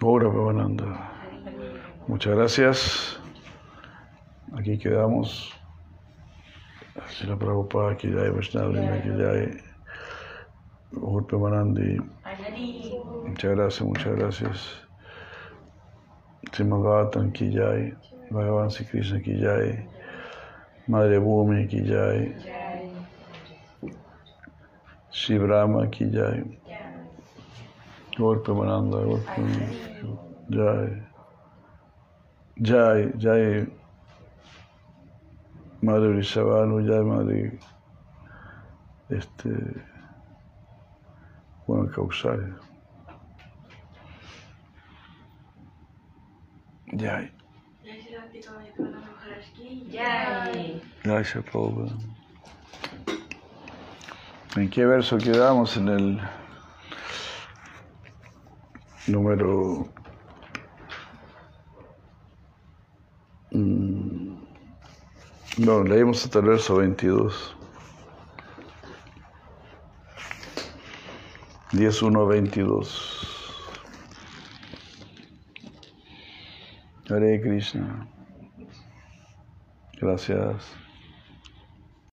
Ahora, 0.00 0.28
Bhavananda. 0.28 1.10
Muchas 2.08 2.34
gracias. 2.36 3.20
Aquí 4.58 4.78
quedamos. 4.78 5.52
La 7.26 7.36
Prabhupada, 7.36 7.96
que 7.96 8.10
ya 8.10 8.20
hay 8.20 8.30
Vaishnava, 8.30 8.72
que 8.72 9.16
ya 9.16 9.30
hay 9.30 9.72
Muchas 13.24 13.50
gracias, 13.56 13.82
muchas 13.82 14.16
gracias. 14.16 14.82
Srimad 16.52 16.80
Bhagavatam 16.80 17.32
ki 17.32 17.50
jai, 17.50 17.94
Bhagavan 18.30 18.68
Krishna 18.90 19.20
ki 19.20 19.40
jai, 19.40 19.88
Madre 20.86 21.18
Bhumi 21.18 21.66
ki 21.68 21.82
jai, 26.10 26.42
Gaur 28.16 28.42
Premananda, 28.42 29.04
Gaur 29.04 29.20
Jai, 30.50 31.02
Jai, 32.60 33.12
Jai, 33.18 33.66
Madre 35.82 36.08
Vrishabhanu, 36.14 36.86
Jai, 36.86 37.02
Madre, 37.02 37.58
este, 39.10 39.84
Juan 41.66 41.88
Causal. 41.88 42.54
Jai. 46.94 47.30
Gracias, 51.02 51.44
Prabhupada. 51.44 52.11
¿En 54.54 54.68
qué 54.68 54.84
verso 54.84 55.16
quedamos? 55.16 55.76
En 55.78 55.88
el 55.88 56.20
número... 59.06 59.88
Mm, 63.50 64.34
no, 65.58 65.82
leímos 65.84 66.24
hasta 66.24 66.40
el 66.40 66.46
verso 66.46 66.76
22. 66.76 67.56
10, 71.72 72.02
1, 72.02 72.26
22. 72.26 73.22
Hare 77.08 77.40
Krishna. 77.40 78.06
Gracias. 79.98 80.81